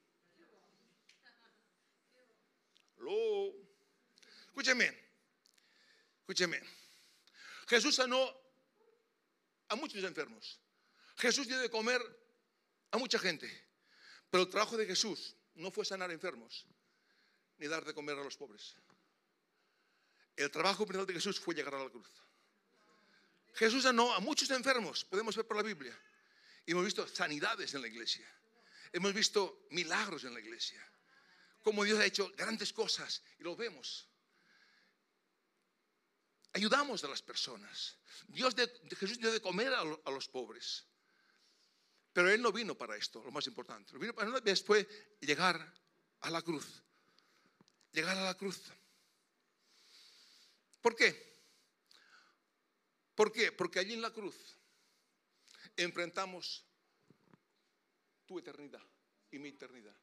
Escúcheme, 4.47 4.95
escúcheme. 6.19 6.61
Jesús 7.67 7.95
sanó 7.95 8.31
a 9.69 9.75
muchos 9.75 10.03
enfermos. 10.03 10.59
Jesús 11.17 11.47
dio 11.47 11.59
de 11.59 11.69
comer 11.69 12.01
a 12.91 12.97
mucha 12.97 13.17
gente. 13.17 13.49
Pero 14.29 14.43
el 14.43 14.49
trabajo 14.49 14.77
de 14.77 14.85
Jesús 14.85 15.35
no 15.55 15.71
fue 15.71 15.85
sanar 15.85 16.11
enfermos 16.11 16.67
ni 17.57 17.67
dar 17.67 17.83
de 17.85 17.93
comer 17.93 18.17
a 18.17 18.23
los 18.23 18.37
pobres. 18.37 18.75
El 20.35 20.51
trabajo 20.51 20.85
principal 20.85 21.07
de 21.07 21.13
Jesús 21.13 21.39
fue 21.39 21.55
llegar 21.55 21.75
a 21.75 21.83
la 21.83 21.89
cruz. 21.89 22.09
Jesús 23.55 23.83
sanó 23.83 24.13
a 24.13 24.19
muchos 24.19 24.51
enfermos, 24.51 25.03
podemos 25.05 25.35
ver 25.35 25.47
por 25.47 25.57
la 25.57 25.63
Biblia. 25.63 25.97
Y 26.65 26.71
hemos 26.71 26.85
visto 26.85 27.07
sanidades 27.07 27.73
en 27.73 27.81
la 27.81 27.87
iglesia. 27.87 28.27
Hemos 28.91 29.13
visto 29.13 29.67
milagros 29.71 30.23
en 30.25 30.33
la 30.33 30.39
iglesia. 30.39 30.85
Cómo 31.63 31.83
Dios 31.83 31.99
ha 31.99 32.05
hecho 32.05 32.31
grandes 32.37 32.71
cosas 32.71 33.23
y 33.39 33.43
lo 33.43 33.55
vemos. 33.55 34.07
Ayudamos 36.53 37.03
a 37.03 37.07
las 37.07 37.21
personas. 37.21 37.97
Dios 38.27 38.55
Jesús 38.97 39.19
dio 39.19 39.31
de 39.31 39.41
comer 39.41 39.73
a, 39.73 40.11
los 40.11 40.27
pobres. 40.27 40.85
Pero 42.13 42.31
Él 42.31 42.41
no 42.41 42.51
vino 42.51 42.75
para 42.75 42.95
esto, 42.95 43.23
lo 43.23 43.31
más 43.31 43.47
importante. 43.47 43.97
Vino 43.97 44.13
para 44.13 44.39
después 44.41 44.87
llegar 45.19 45.73
a 46.21 46.29
la 46.29 46.41
cruz. 46.41 46.83
Llegar 47.97 48.15
a 48.15 48.25
la 48.25 48.35
cruz. 48.35 48.61
¿Por 50.83 50.95
qué? 50.95 51.15
¿Por 53.15 53.31
qué? 53.31 53.51
Porque 53.51 53.79
allí 53.79 53.95
en 53.95 54.03
la 54.03 54.11
cruz 54.11 54.35
enfrentamos 55.75 56.63
tu 58.27 58.37
eternidad 58.37 58.83
y 59.31 59.39
mi 59.39 59.49
eternidad. 59.49 59.95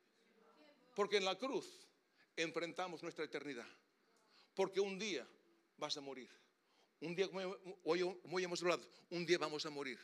Porque 0.97 1.19
en 1.19 1.25
la 1.25 1.39
cruz 1.39 1.67
enfrentamos 2.35 3.01
nuestra 3.05 3.27
eternidad. 3.27 3.69
Porque 4.57 4.81
un 4.81 4.99
día 4.99 5.25
vas 5.77 5.97
a 5.97 6.01
morir. 6.01 6.29
Un 6.99 7.15
día, 7.15 7.29
hoy, 7.85 8.03
hoy 8.03 8.43
hemos 8.43 8.61
hablado, 8.63 8.85
un 9.11 9.25
día 9.25 9.39
vamos 9.39 9.67
a 9.67 9.71
morir. 9.71 10.01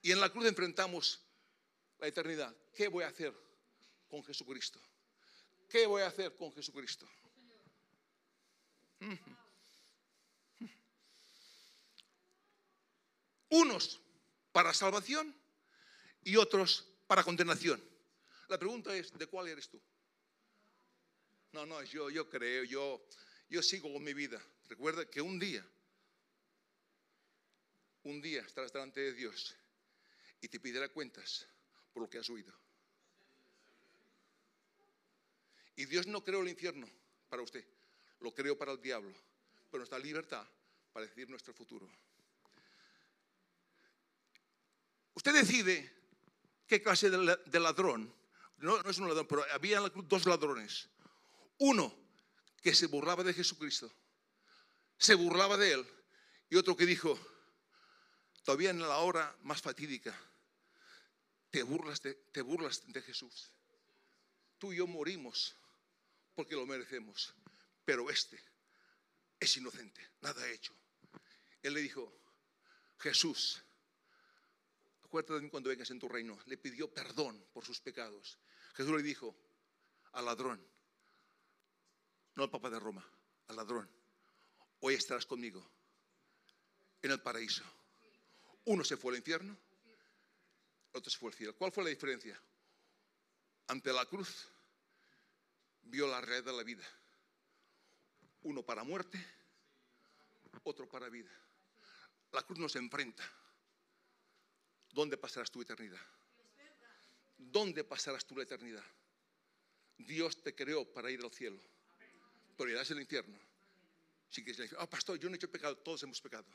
Y 0.00 0.10
en 0.10 0.18
la 0.18 0.28
cruz 0.28 0.46
enfrentamos 0.46 1.24
la 2.00 2.08
eternidad. 2.08 2.52
¿Qué 2.74 2.88
voy 2.88 3.04
a 3.04 3.08
hacer 3.10 3.32
con 4.08 4.24
Jesucristo? 4.24 4.80
¿Qué 5.72 5.86
voy 5.86 6.02
a 6.02 6.08
hacer 6.08 6.36
con 6.36 6.52
Jesucristo? 6.52 7.08
Unos 13.48 13.98
para 14.52 14.74
salvación 14.74 15.34
y 16.24 16.36
otros 16.36 16.92
para 17.06 17.24
condenación. 17.24 17.82
La 18.48 18.58
pregunta 18.58 18.94
es, 18.94 19.16
¿de 19.16 19.26
cuál 19.26 19.48
eres 19.48 19.70
tú? 19.70 19.80
No, 21.52 21.64
no, 21.64 21.82
yo, 21.84 22.10
yo 22.10 22.28
creo, 22.28 22.64
yo, 22.64 23.08
yo 23.48 23.62
sigo 23.62 23.90
con 23.90 24.04
mi 24.04 24.12
vida. 24.12 24.44
Recuerda 24.68 25.08
que 25.08 25.22
un 25.22 25.38
día, 25.38 25.66
un 28.02 28.20
día 28.20 28.42
estarás 28.42 28.74
delante 28.74 29.00
de 29.00 29.14
Dios 29.14 29.56
y 30.38 30.48
te 30.48 30.60
pedirá 30.60 30.90
cuentas 30.90 31.48
por 31.94 32.02
lo 32.02 32.10
que 32.10 32.18
has 32.18 32.28
oído. 32.28 32.61
Y 35.76 35.86
Dios 35.86 36.06
no 36.06 36.22
creó 36.22 36.42
el 36.42 36.48
infierno 36.48 36.88
para 37.28 37.42
usted, 37.42 37.64
lo 38.20 38.34
creó 38.34 38.56
para 38.56 38.72
el 38.72 38.80
diablo, 38.80 39.14
pero 39.70 39.82
nos 39.82 39.90
da 39.90 39.98
libertad 39.98 40.46
para 40.92 41.06
decidir 41.06 41.30
nuestro 41.30 41.54
futuro. 41.54 41.90
Usted 45.14 45.32
decide 45.32 45.92
qué 46.66 46.82
clase 46.82 47.10
de 47.10 47.60
ladrón, 47.60 48.12
no, 48.58 48.82
no 48.82 48.90
es 48.90 48.98
un 48.98 49.08
ladrón, 49.08 49.26
pero 49.26 49.44
había 49.52 49.80
dos 49.80 50.26
ladrones. 50.26 50.88
Uno 51.58 51.94
que 52.62 52.74
se 52.74 52.86
burlaba 52.86 53.24
de 53.24 53.34
Jesucristo, 53.34 53.92
se 54.98 55.14
burlaba 55.14 55.56
de 55.56 55.72
él, 55.72 55.86
y 56.48 56.56
otro 56.56 56.76
que 56.76 56.86
dijo, 56.86 57.18
todavía 58.44 58.70
en 58.70 58.80
la 58.80 58.98
hora 58.98 59.36
más 59.42 59.60
fatídica, 59.60 60.14
te 61.50 61.62
burlas 61.62 62.00
de, 62.02 62.14
te 62.32 62.40
burlas 62.40 62.82
de 62.86 63.02
Jesús. 63.02 63.50
Tú 64.58 64.72
y 64.72 64.76
yo 64.76 64.86
morimos 64.86 65.56
porque 66.34 66.54
lo 66.54 66.66
merecemos, 66.66 67.34
pero 67.84 68.10
este 68.10 68.38
es 69.38 69.56
inocente, 69.56 70.10
nada 70.20 70.42
ha 70.42 70.50
hecho. 70.50 70.74
Él 71.62 71.74
le 71.74 71.80
dijo, 71.80 72.12
Jesús, 72.98 73.62
acuérdate 75.04 75.34
de 75.34 75.40
mí 75.42 75.50
cuando 75.50 75.68
vengas 75.68 75.90
en 75.90 75.98
tu 75.98 76.08
reino. 76.08 76.38
Le 76.46 76.56
pidió 76.56 76.92
perdón 76.92 77.44
por 77.52 77.64
sus 77.64 77.80
pecados. 77.80 78.38
Jesús 78.74 78.96
le 78.96 79.02
dijo 79.02 79.36
al 80.12 80.24
ladrón, 80.24 80.64
no 82.34 82.44
al 82.44 82.50
Papa 82.50 82.70
de 82.70 82.78
Roma, 82.78 83.06
al 83.48 83.56
ladrón, 83.56 83.90
hoy 84.80 84.94
estarás 84.94 85.26
conmigo 85.26 85.68
en 87.02 87.10
el 87.10 87.20
paraíso. 87.20 87.64
Uno 88.64 88.84
se 88.84 88.96
fue 88.96 89.12
al 89.12 89.18
infierno, 89.18 89.56
otro 90.92 91.10
se 91.10 91.18
fue 91.18 91.30
al 91.30 91.36
cielo. 91.36 91.56
¿Cuál 91.56 91.72
fue 91.72 91.84
la 91.84 91.90
diferencia? 91.90 92.40
Ante 93.66 93.92
la 93.92 94.06
cruz 94.06 94.48
vio 95.82 96.06
la 96.06 96.20
red 96.20 96.44
de 96.44 96.52
la 96.52 96.62
vida. 96.62 96.84
Uno 98.42 98.62
para 98.62 98.84
muerte, 98.84 99.24
otro 100.64 100.88
para 100.88 101.08
vida. 101.08 101.30
La 102.32 102.42
cruz 102.42 102.58
nos 102.58 102.76
enfrenta. 102.76 103.22
¿Dónde 104.90 105.16
pasarás 105.16 105.50
tu 105.50 105.62
eternidad? 105.62 106.00
¿Dónde 107.38 107.84
pasarás 107.84 108.24
tú 108.24 108.36
la 108.36 108.44
eternidad? 108.44 108.84
Dios 109.98 110.42
te 110.42 110.54
creó 110.54 110.84
para 110.92 111.10
ir 111.10 111.20
al 111.22 111.30
cielo, 111.30 111.60
pero 112.56 112.70
irás 112.70 112.90
al 112.90 113.00
infierno. 113.00 113.38
Si 114.28 114.42
quieres 114.42 114.72
oh 114.78 114.88
pastor, 114.88 115.18
yo 115.18 115.28
no 115.28 115.34
he 115.34 115.36
hecho 115.36 115.50
pecado, 115.50 115.76
todos 115.78 116.02
hemos 116.02 116.20
pecado. 116.20 116.46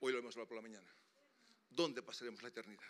Hoy 0.00 0.12
lo 0.12 0.18
hemos 0.18 0.34
hablado 0.34 0.48
por 0.48 0.56
la 0.56 0.62
mañana. 0.62 0.88
¿Dónde 1.68 2.02
pasaremos 2.02 2.42
la 2.42 2.48
eternidad? 2.48 2.82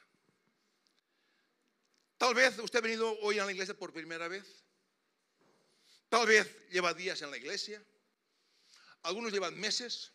Tal 2.16 2.34
vez 2.34 2.58
usted 2.58 2.78
ha 2.78 2.82
venido 2.82 3.18
hoy 3.20 3.38
a 3.38 3.44
la 3.44 3.52
iglesia 3.52 3.76
por 3.76 3.92
primera 3.92 4.28
vez. 4.28 4.64
Tal 6.10 6.26
vez 6.26 6.68
lleva 6.70 6.92
días 6.92 7.22
en 7.22 7.30
la 7.30 7.36
iglesia. 7.36 7.80
Algunos 9.04 9.32
llevan 9.32 9.58
meses. 9.58 10.10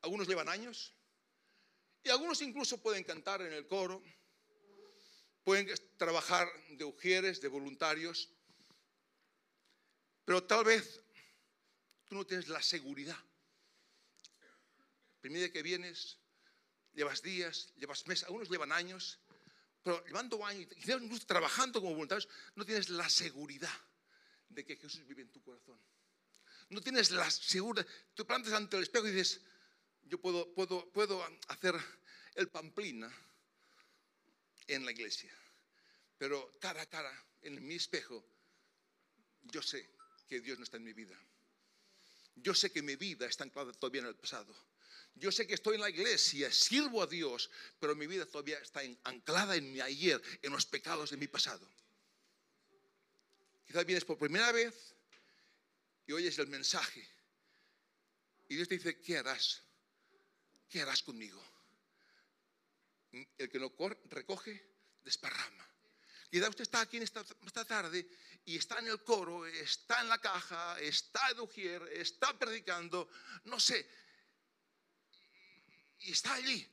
Algunos 0.00 0.26
llevan 0.26 0.48
años. 0.48 0.94
Y 2.02 2.08
algunos 2.08 2.40
incluso 2.40 2.78
pueden 2.78 3.04
cantar 3.04 3.42
en 3.42 3.52
el 3.52 3.66
coro, 3.66 4.02
pueden 5.42 5.70
trabajar 5.96 6.46
de 6.70 6.84
ujieres, 6.84 7.40
de 7.40 7.48
voluntarios, 7.48 8.28
pero 10.26 10.44
tal 10.44 10.64
vez 10.64 11.00
tú 12.04 12.14
no 12.14 12.26
tienes 12.26 12.48
la 12.48 12.60
seguridad. 12.60 13.16
El 15.14 15.20
primer 15.20 15.38
día 15.40 15.52
que 15.52 15.62
vienes, 15.62 16.18
llevas 16.92 17.22
días, 17.22 17.72
llevas 17.76 18.06
meses, 18.06 18.24
algunos 18.24 18.50
llevan 18.50 18.72
años, 18.72 19.18
pero 19.82 20.04
llevando 20.04 20.44
años, 20.44 20.68
incluso 20.76 21.26
trabajando 21.26 21.80
como 21.80 21.94
voluntarios, 21.94 22.28
no 22.54 22.66
tienes 22.66 22.90
la 22.90 23.08
seguridad 23.08 23.72
de 24.54 24.64
que 24.64 24.76
Jesús 24.76 25.06
vive 25.06 25.22
en 25.22 25.30
tu 25.30 25.42
corazón. 25.42 25.78
No 26.70 26.80
tienes 26.80 27.10
la 27.10 27.30
seguridad, 27.30 27.86
tú 28.14 28.26
plantas 28.26 28.52
ante 28.52 28.76
el 28.76 28.82
espejo 28.82 29.06
y 29.08 29.12
dices, 29.12 29.40
yo 30.02 30.20
puedo, 30.20 30.52
puedo, 30.54 30.90
puedo 30.92 31.22
hacer 31.48 31.74
el 32.34 32.48
pamplina 32.48 33.12
en 34.66 34.84
la 34.84 34.92
iglesia, 34.92 35.32
pero 36.16 36.56
cara 36.58 36.82
a 36.82 36.86
cara, 36.86 37.24
en 37.42 37.66
mi 37.66 37.74
espejo, 37.74 38.24
yo 39.42 39.62
sé 39.62 39.90
que 40.26 40.40
Dios 40.40 40.58
no 40.58 40.64
está 40.64 40.78
en 40.78 40.84
mi 40.84 40.92
vida. 40.94 41.18
Yo 42.36 42.54
sé 42.54 42.72
que 42.72 42.82
mi 42.82 42.96
vida 42.96 43.26
está 43.26 43.44
anclada 43.44 43.72
todavía 43.72 44.00
en 44.00 44.08
el 44.08 44.16
pasado. 44.16 44.54
Yo 45.14 45.30
sé 45.30 45.46
que 45.46 45.54
estoy 45.54 45.76
en 45.76 45.82
la 45.82 45.90
iglesia, 45.90 46.50
sirvo 46.50 47.02
a 47.02 47.06
Dios, 47.06 47.50
pero 47.78 47.94
mi 47.94 48.06
vida 48.06 48.26
todavía 48.26 48.58
está 48.58 48.80
anclada 49.04 49.54
en 49.54 49.70
mi 49.70 49.80
ayer, 49.80 50.20
en 50.42 50.52
los 50.52 50.66
pecados 50.66 51.10
de 51.10 51.16
mi 51.16 51.28
pasado. 51.28 51.68
Quizás 53.66 53.84
vienes 53.84 54.04
por 54.04 54.18
primera 54.18 54.52
vez 54.52 54.94
y 56.06 56.12
oyes 56.12 56.38
el 56.38 56.48
mensaje. 56.48 57.06
Y 58.48 58.56
Dios 58.56 58.68
te 58.68 58.76
dice, 58.76 59.00
¿qué 59.00 59.18
harás? 59.18 59.64
¿qué 60.74 60.82
harás 60.82 61.04
conmigo? 61.04 61.40
El 63.38 63.48
que 63.48 63.60
no 63.60 63.72
recoge, 64.06 64.74
desparrama. 65.04 65.70
Quizá 66.28 66.48
usted 66.48 66.62
está 66.62 66.80
aquí 66.80 66.96
esta, 66.96 67.24
esta, 67.46 67.64
tarde 67.64 68.04
y 68.44 68.56
está 68.56 68.80
en 68.80 68.88
el 68.88 69.04
coro, 69.04 69.46
está 69.46 70.00
en 70.00 70.08
la 70.08 70.18
caja, 70.18 70.76
está 70.80 71.30
en 71.30 71.38
Ujier, 71.38 71.80
está 71.92 72.36
predicando, 72.36 73.08
no 73.44 73.60
sé, 73.60 73.88
y 76.00 76.10
está 76.10 76.34
allí. 76.34 76.68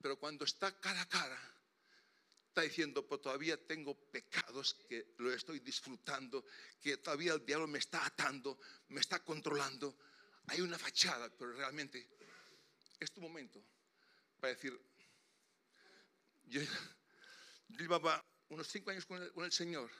Pero 0.00 0.18
cuando 0.18 0.46
está 0.46 0.80
cara 0.80 1.02
a 1.02 1.08
cara, 1.10 1.51
está 2.52 2.60
diciendo, 2.60 3.08
pues 3.08 3.22
todavía 3.22 3.56
tengo 3.66 3.94
pecados 4.10 4.74
que 4.86 5.14
lo 5.16 5.32
estoy 5.32 5.60
disfrutando, 5.60 6.44
que 6.82 6.98
todavía 6.98 7.32
el 7.32 7.46
diablo 7.46 7.66
me 7.66 7.78
está 7.78 8.04
atando, 8.04 8.60
me 8.88 9.00
está 9.00 9.24
controlando. 9.24 9.96
Hay 10.48 10.60
una 10.60 10.78
fachada, 10.78 11.30
pero 11.30 11.54
realmente 11.54 12.06
es 13.00 13.10
tu 13.10 13.22
momento 13.22 13.64
para 14.38 14.52
decir, 14.52 14.78
yo, 16.44 16.60
llevaba 17.68 18.22
unos 18.50 18.68
cinco 18.68 18.90
años 18.90 19.06
con 19.06 19.44
el, 19.44 19.52
Señor 19.52 19.90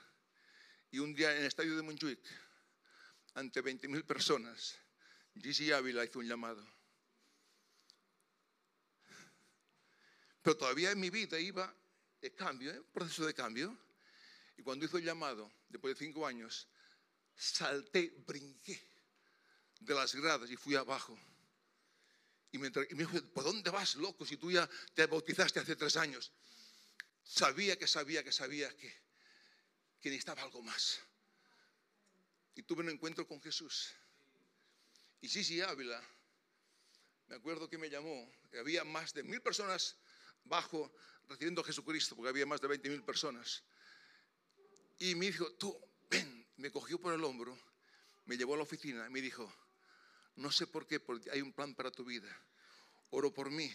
y 0.91 0.99
un 0.99 1.15
día 1.15 1.31
en 1.31 1.39
el 1.39 1.47
estadio 1.47 1.75
de 1.75 1.81
Montjuic, 1.81 2.23
ante 3.33 3.63
20.000 3.63 4.05
personas, 4.05 4.77
Gigi 5.33 5.71
Ávila 5.71 6.05
hizo 6.05 6.19
un 6.19 6.27
llamado. 6.27 6.63
Pero 10.43 10.55
todavía 10.55 10.91
en 10.91 10.99
mi 10.99 11.09
vida 11.09 11.39
iba 11.39 11.75
de 12.23 12.33
cambio, 12.33 12.71
¿eh? 12.71 12.81
proceso 12.93 13.25
de 13.25 13.33
cambio. 13.33 13.77
Y 14.57 14.63
cuando 14.63 14.85
hizo 14.85 14.97
el 14.97 15.03
llamado, 15.03 15.51
después 15.67 15.93
de 15.93 16.05
cinco 16.05 16.25
años, 16.25 16.67
salté, 17.35 18.13
brinqué 18.25 18.81
de 19.81 19.93
las 19.93 20.15
gradas 20.15 20.49
y 20.49 20.55
fui 20.55 20.75
abajo. 20.75 21.19
Y 22.51 22.57
me, 22.59 22.69
dijo, 22.69 23.21
¿por 23.33 23.43
dónde 23.43 23.69
vas, 23.71 23.95
loco, 23.95 24.25
si 24.25 24.37
tú 24.37 24.51
ya 24.51 24.69
te 24.93 25.05
bautizaste 25.05 25.59
hace 25.59 25.75
tres 25.75 25.97
años? 25.97 26.31
sabía 27.25 27.77
que 27.77 27.87
sabía 27.87 28.21
que 28.23 28.31
sabía 28.31 28.69
que, 28.75 28.93
que 30.01 30.09
necesitaba 30.09 30.43
algo 30.43 30.61
más. 30.61 30.99
Y 32.55 32.63
tuve 32.63 32.83
un 32.83 32.89
encuentro 32.89 33.27
con 33.27 33.41
Jesús. 33.41 33.93
Y 35.21 35.29
sí, 35.29 35.61
Ávila, 35.61 36.01
me 37.27 37.35
acuerdo 37.35 37.69
que 37.69 37.77
me 37.77 37.89
llamó, 37.89 38.31
había 38.59 38.83
más 38.83 39.13
de 39.13 39.23
mil 39.23 39.41
personas 39.41 39.97
bajo 40.45 40.91
recibiendo 41.27 41.61
a 41.61 41.63
Jesucristo, 41.63 42.15
porque 42.15 42.29
había 42.29 42.45
más 42.45 42.61
de 42.61 42.67
20 42.67 42.89
mil 42.89 43.03
personas. 43.03 43.63
Y 44.99 45.15
me 45.15 45.27
dijo, 45.27 45.51
tú, 45.53 45.77
ven, 46.09 46.45
me 46.57 46.71
cogió 46.71 46.99
por 46.99 47.13
el 47.13 47.23
hombro, 47.23 47.57
me 48.25 48.37
llevó 48.37 48.53
a 48.53 48.57
la 48.57 48.63
oficina 48.63 49.05
y 49.07 49.09
me 49.09 49.21
dijo, 49.21 49.51
no 50.35 50.51
sé 50.51 50.67
por 50.67 50.87
qué, 50.87 50.99
porque 50.99 51.29
hay 51.31 51.41
un 51.41 51.53
plan 51.53 51.75
para 51.75 51.91
tu 51.91 52.05
vida. 52.05 52.29
Oro 53.11 53.33
por 53.33 53.49
mí. 53.49 53.71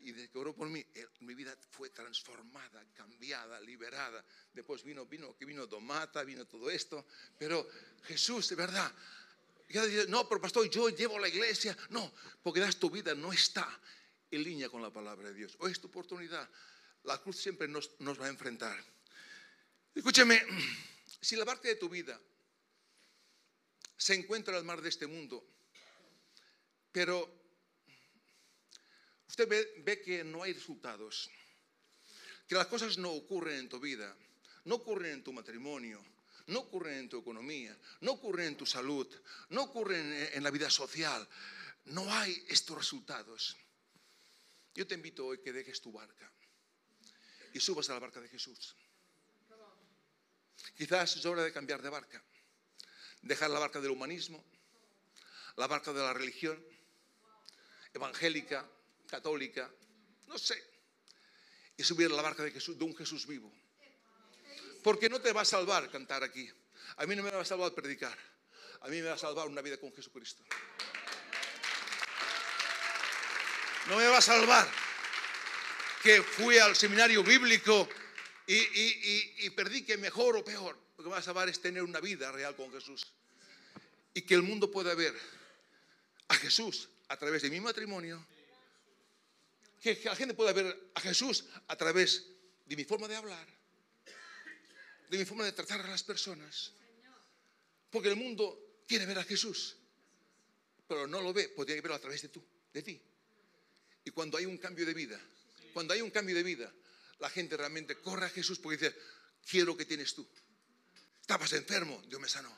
Y 0.00 0.12
desde 0.12 0.28
que 0.28 0.38
oró 0.38 0.54
por 0.54 0.68
mí, 0.68 0.84
mi 1.20 1.34
vida 1.34 1.56
fue 1.70 1.88
transformada, 1.88 2.84
cambiada, 2.94 3.58
liberada. 3.60 4.22
Después 4.52 4.82
vino, 4.82 5.06
vino, 5.06 5.34
que 5.34 5.46
vino 5.46 5.66
Domata, 5.66 6.22
vino 6.24 6.44
todo 6.46 6.68
esto. 6.68 7.06
Pero 7.38 7.66
Jesús, 8.02 8.50
de 8.50 8.56
verdad, 8.56 8.92
ya 9.70 9.82
no, 10.08 10.28
pero 10.28 10.42
pastor, 10.42 10.68
yo 10.68 10.90
llevo 10.90 11.18
la 11.18 11.28
iglesia. 11.28 11.74
No, 11.88 12.12
porque 12.42 12.60
das 12.60 12.76
tu 12.76 12.90
vida, 12.90 13.14
no 13.14 13.32
está 13.32 13.80
en 14.34 14.44
línea 14.44 14.68
con 14.68 14.82
la 14.82 14.92
palabra 14.92 15.28
de 15.28 15.34
Dios. 15.34 15.56
Hoy 15.60 15.72
es 15.72 15.80
tu 15.80 15.88
oportunidad. 15.88 16.48
La 17.04 17.18
cruz 17.18 17.36
siempre 17.36 17.68
nos, 17.68 17.90
nos 18.00 18.20
va 18.20 18.26
a 18.26 18.28
enfrentar. 18.28 18.82
Escúcheme, 19.94 20.42
si 21.20 21.36
la 21.36 21.44
parte 21.44 21.68
de 21.68 21.76
tu 21.76 21.88
vida 21.88 22.20
se 23.96 24.14
encuentra 24.14 24.56
al 24.56 24.64
mar 24.64 24.82
de 24.82 24.88
este 24.88 25.06
mundo, 25.06 25.46
pero 26.90 27.28
usted 29.28 29.48
ve, 29.84 30.02
que 30.02 30.24
no 30.24 30.42
hay 30.42 30.52
resultados, 30.52 31.30
que 32.46 32.54
las 32.54 32.66
cosas 32.66 32.98
no 32.98 33.10
ocurren 33.12 33.58
en 33.58 33.68
tu 33.68 33.80
vida, 33.80 34.16
no 34.64 34.76
ocurren 34.76 35.12
en 35.12 35.24
tu 35.24 35.32
matrimonio, 35.32 36.04
no 36.46 36.60
ocurren 36.60 36.98
en 36.98 37.08
tu 37.08 37.18
economía, 37.18 37.76
no 38.00 38.12
ocurren 38.12 38.48
en 38.48 38.56
tu 38.56 38.66
salud, 38.66 39.08
no 39.48 39.62
ocurren 39.62 40.12
en 40.32 40.42
la 40.42 40.50
vida 40.50 40.70
social, 40.70 41.26
no 41.86 42.12
hay 42.12 42.44
estos 42.48 42.76
resultados. 42.76 43.56
Yo 44.74 44.86
te 44.86 44.94
invito 44.94 45.26
hoy 45.26 45.38
que 45.38 45.52
dejes 45.52 45.80
tu 45.80 45.92
barca 45.92 46.30
y 47.52 47.60
subas 47.60 47.88
a 47.90 47.94
la 47.94 48.00
barca 48.00 48.20
de 48.20 48.28
Jesús. 48.28 48.74
Quizás 50.76 51.16
es 51.16 51.24
hora 51.26 51.44
de 51.44 51.52
cambiar 51.52 51.80
de 51.80 51.88
barca, 51.88 52.22
dejar 53.22 53.50
la 53.50 53.60
barca 53.60 53.80
del 53.80 53.92
humanismo, 53.92 54.44
la 55.56 55.68
barca 55.68 55.92
de 55.92 56.00
la 56.00 56.12
religión, 56.12 56.60
evangélica, 57.92 58.68
católica, 59.08 59.70
no 60.26 60.36
sé, 60.36 60.60
y 61.76 61.84
subir 61.84 62.10
a 62.10 62.14
la 62.14 62.22
barca 62.22 62.42
de, 62.42 62.50
un 62.84 62.96
Jesús 62.96 63.26
vivo. 63.26 63.52
Porque 64.82 65.08
no 65.08 65.20
te 65.20 65.32
va 65.32 65.42
a 65.42 65.44
salvar 65.44 65.88
cantar 65.90 66.24
aquí. 66.24 66.50
A 66.96 67.06
mí 67.06 67.14
no 67.14 67.22
me 67.22 67.30
va 67.30 67.42
a 67.42 67.44
salvar 67.44 67.72
predicar. 67.72 68.18
A 68.80 68.88
mí 68.88 68.96
me 69.00 69.08
va 69.08 69.14
a 69.14 69.18
salvar 69.18 69.46
una 69.46 69.62
vida 69.62 69.78
con 69.78 69.92
Jesucristo. 69.94 70.44
No 73.88 73.96
me 73.96 74.06
va 74.06 74.18
a 74.18 74.22
salvar 74.22 74.66
que 76.02 76.22
fui 76.22 76.58
al 76.58 76.76
seminario 76.76 77.22
bíblico 77.22 77.88
y, 78.46 79.50
perdí 79.50 79.84
que 79.84 79.96
mejor 79.96 80.36
o 80.36 80.44
peor. 80.44 80.78
Lo 80.96 81.04
que 81.04 81.08
me 81.08 81.14
va 81.14 81.18
a 81.18 81.22
salvar 81.22 81.48
es 81.48 81.60
tener 81.60 81.82
una 81.82 82.00
vida 82.00 82.30
real 82.30 82.54
con 82.54 82.70
Jesús. 82.72 83.06
Y 84.12 84.22
que 84.22 84.34
el 84.34 84.42
mundo 84.42 84.70
pueda 84.70 84.94
ver 84.94 85.14
a 86.28 86.34
Jesús 86.34 86.88
a 87.08 87.16
través 87.16 87.42
de 87.42 87.50
mi 87.50 87.60
matrimonio. 87.60 88.24
Que 89.82 90.00
la 90.04 90.16
gente 90.16 90.34
pueda 90.34 90.52
ver 90.52 90.90
a 90.94 91.00
Jesús 91.00 91.44
a 91.68 91.76
través 91.76 92.26
de 92.66 92.76
mi 92.76 92.84
forma 92.84 93.08
de 93.08 93.16
hablar, 93.16 93.46
de 95.10 95.18
mi 95.18 95.24
forma 95.24 95.44
de 95.44 95.52
tratar 95.52 95.80
a 95.80 95.88
las 95.88 96.02
personas. 96.02 96.72
Porque 97.90 98.08
el 98.08 98.16
mundo 98.16 98.80
quiere 98.86 99.04
ver 99.06 99.18
a 99.18 99.24
Jesús, 99.24 99.76
pero 100.88 101.06
no 101.06 101.20
lo 101.20 101.32
ve, 101.32 101.48
podría 101.48 101.76
verlo 101.76 101.94
a 101.94 101.98
través 101.98 102.22
de 102.22 102.28
tú, 102.28 102.44
de 102.72 102.82
ti. 102.82 103.02
Y 104.04 104.10
cuando 104.10 104.38
hay 104.38 104.46
un 104.46 104.58
cambio 104.58 104.84
de 104.84 104.94
vida, 104.94 105.20
cuando 105.72 105.94
hay 105.94 106.00
un 106.00 106.10
cambio 106.10 106.34
de 106.34 106.42
vida, 106.42 106.72
la 107.18 107.30
gente 107.30 107.56
realmente 107.56 107.96
corre 107.96 108.26
a 108.26 108.30
Jesús 108.30 108.58
porque 108.58 108.78
dice, 108.78 108.96
quiero 109.48 109.76
que 109.76 109.84
tienes 109.84 110.14
tú. 110.14 110.28
Estabas 111.20 111.52
enfermo, 111.54 112.02
Dios 112.06 112.20
me 112.20 112.28
sanó. 112.28 112.54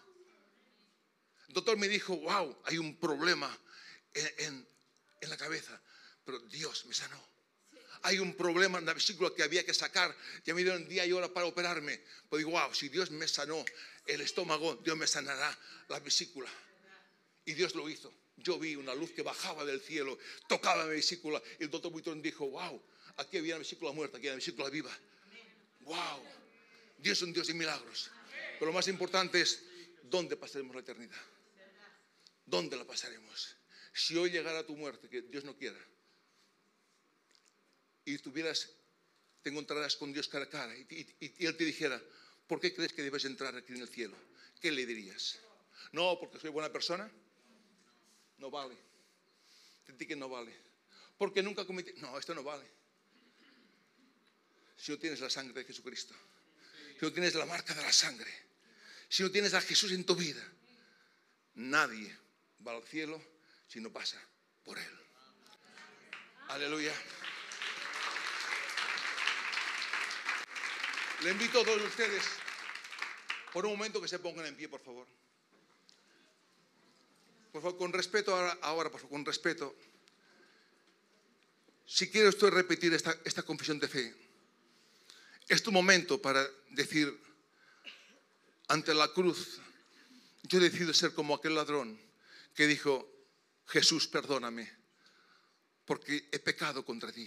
El 1.48 1.54
doctor 1.54 1.76
me 1.76 1.88
dijo, 1.88 2.16
wow, 2.16 2.62
hay 2.64 2.78
un 2.78 2.96
problema 2.96 3.56
en, 4.12 4.66
la 5.20 5.36
cabeza, 5.36 5.80
pero 6.24 6.38
Dios 6.40 6.86
me 6.86 6.94
sanó. 6.94 7.20
Hay 8.02 8.18
un 8.18 8.34
problema 8.34 8.78
en 8.78 8.86
la 8.86 8.94
vesícula 8.94 9.32
que 9.34 9.42
había 9.42 9.64
que 9.64 9.74
sacar. 9.74 10.14
Ya 10.44 10.54
me 10.54 10.62
dieron 10.62 10.86
día 10.88 11.04
y 11.06 11.12
hora 11.12 11.32
para 11.32 11.46
operarme. 11.46 12.00
Pues 12.28 12.40
digo, 12.44 12.52
wow, 12.52 12.72
si 12.72 12.88
Dios 12.88 13.10
me 13.10 13.26
sanó 13.26 13.64
el 14.04 14.20
estómago, 14.20 14.76
Dios 14.76 14.96
me 14.96 15.06
sanará 15.06 15.56
la 15.88 15.98
vesícula. 16.00 16.50
Y 17.44 17.54
Dios 17.54 17.74
lo 17.74 17.88
hizo. 17.88 18.12
Yo 18.36 18.58
vi 18.58 18.76
una 18.76 18.94
luz 18.94 19.12
que 19.12 19.22
bajaba 19.22 19.64
del 19.64 19.80
cielo, 19.80 20.18
tocaba 20.48 20.84
mi 20.84 20.92
vesícula. 20.92 21.42
Y 21.58 21.64
el 21.64 21.70
doctor 21.70 21.90
Buitrón 21.90 22.20
dijo, 22.20 22.48
wow, 22.50 22.82
aquí 23.16 23.38
había 23.38 23.54
una 23.54 23.60
vesícula 23.60 23.92
muerta, 23.92 24.18
aquí 24.18 24.26
había 24.26 24.34
una 24.34 24.40
vesícula 24.40 24.68
viva. 24.68 24.96
Wow, 25.80 26.22
Dios 26.98 27.18
es 27.18 27.22
un 27.22 27.32
Dios 27.32 27.46
de 27.46 27.54
milagros. 27.54 28.10
Pero 28.58 28.66
lo 28.66 28.72
más 28.72 28.88
importante 28.88 29.40
es, 29.40 29.62
¿dónde 30.02 30.36
pasaremos 30.36 30.74
la 30.74 30.82
eternidad? 30.82 31.20
¿Dónde 32.44 32.76
la 32.76 32.84
pasaremos? 32.84 33.56
Si 33.92 34.16
hoy 34.16 34.30
llegara 34.30 34.64
tu 34.64 34.76
muerte, 34.76 35.08
que 35.08 35.22
Dios 35.22 35.44
no 35.44 35.56
quiera, 35.56 35.78
y 38.04 38.18
tuvieras, 38.18 38.70
te 39.42 39.50
encontrarás 39.50 39.96
con 39.96 40.12
Dios 40.12 40.28
cara 40.28 40.44
a 40.44 40.48
cara, 40.48 40.76
y, 40.76 41.44
Él 41.44 41.56
te 41.56 41.64
dijera, 41.64 42.00
¿por 42.46 42.60
qué 42.60 42.74
crees 42.74 42.92
que 42.92 43.02
debes 43.02 43.24
entrar 43.24 43.54
aquí 43.56 43.72
en 43.72 43.82
el 43.82 43.88
cielo? 43.88 44.16
¿Qué 44.60 44.70
le 44.70 44.86
dirías? 44.86 45.38
No, 45.92 46.18
porque 46.20 46.38
soy 46.38 46.50
buena 46.50 46.72
persona. 46.72 47.10
No 48.38 48.50
vale. 48.50 48.76
Te 49.98 50.06
que 50.06 50.16
no 50.16 50.28
vale. 50.28 50.54
Porque 51.16 51.42
nunca 51.42 51.64
cometí. 51.64 51.92
No, 52.00 52.18
esto 52.18 52.34
no 52.34 52.42
vale. 52.42 52.66
Si 54.76 54.92
no 54.92 54.98
tienes 54.98 55.20
la 55.20 55.30
sangre 55.30 55.54
de 55.54 55.64
Jesucristo, 55.64 56.14
si 56.98 57.04
no 57.04 57.12
tienes 57.12 57.34
la 57.34 57.46
marca 57.46 57.74
de 57.74 57.82
la 57.82 57.92
sangre, 57.92 58.30
si 59.08 59.22
no 59.22 59.30
tienes 59.30 59.54
a 59.54 59.60
Jesús 59.60 59.92
en 59.92 60.04
tu 60.04 60.14
vida, 60.14 60.42
nadie 61.54 62.14
va 62.66 62.72
al 62.72 62.82
cielo 62.82 63.22
si 63.66 63.80
no 63.80 63.90
pasa 63.90 64.20
por 64.62 64.78
Él. 64.78 65.00
Aleluya. 66.48 66.92
Le 71.22 71.30
invito 71.30 71.60
a 71.60 71.64
todos 71.64 71.82
ustedes, 71.82 72.22
por 73.52 73.64
un 73.64 73.72
momento, 73.72 74.02
que 74.02 74.08
se 74.08 74.18
pongan 74.18 74.44
en 74.44 74.54
pie, 74.54 74.68
por 74.68 74.82
favor. 74.82 75.06
Por 77.56 77.62
favor, 77.62 77.78
con 77.78 77.92
respeto 77.94 78.36
ahora, 78.60 78.90
por 78.90 79.00
favor, 79.00 79.16
con 79.16 79.24
respeto. 79.24 79.74
Si 81.86 82.10
quiero 82.10 82.28
usted 82.28 82.48
repetir 82.48 82.92
esta, 82.92 83.16
esta 83.24 83.44
confesión 83.44 83.78
de 83.78 83.88
fe, 83.88 84.14
es 85.48 85.62
tu 85.62 85.72
momento 85.72 86.20
para 86.20 86.46
decir 86.68 87.18
ante 88.68 88.92
la 88.92 89.08
cruz, 89.08 89.58
yo 90.42 90.60
decido 90.60 90.92
ser 90.92 91.14
como 91.14 91.34
aquel 91.34 91.54
ladrón 91.54 91.98
que 92.54 92.66
dijo, 92.66 93.10
Jesús, 93.68 94.06
perdóname, 94.06 94.70
porque 95.86 96.28
he 96.30 96.38
pecado 96.38 96.84
contra 96.84 97.10
ti. 97.10 97.26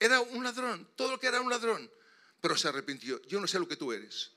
Era 0.00 0.22
un 0.22 0.42
ladrón, 0.42 0.88
todo 0.96 1.10
lo 1.10 1.20
que 1.20 1.26
era 1.26 1.42
un 1.42 1.50
ladrón, 1.50 1.90
pero 2.40 2.56
se 2.56 2.68
arrepintió. 2.68 3.20
Yo 3.26 3.38
no 3.38 3.46
sé 3.46 3.58
lo 3.58 3.68
que 3.68 3.76
tú 3.76 3.92
eres, 3.92 4.30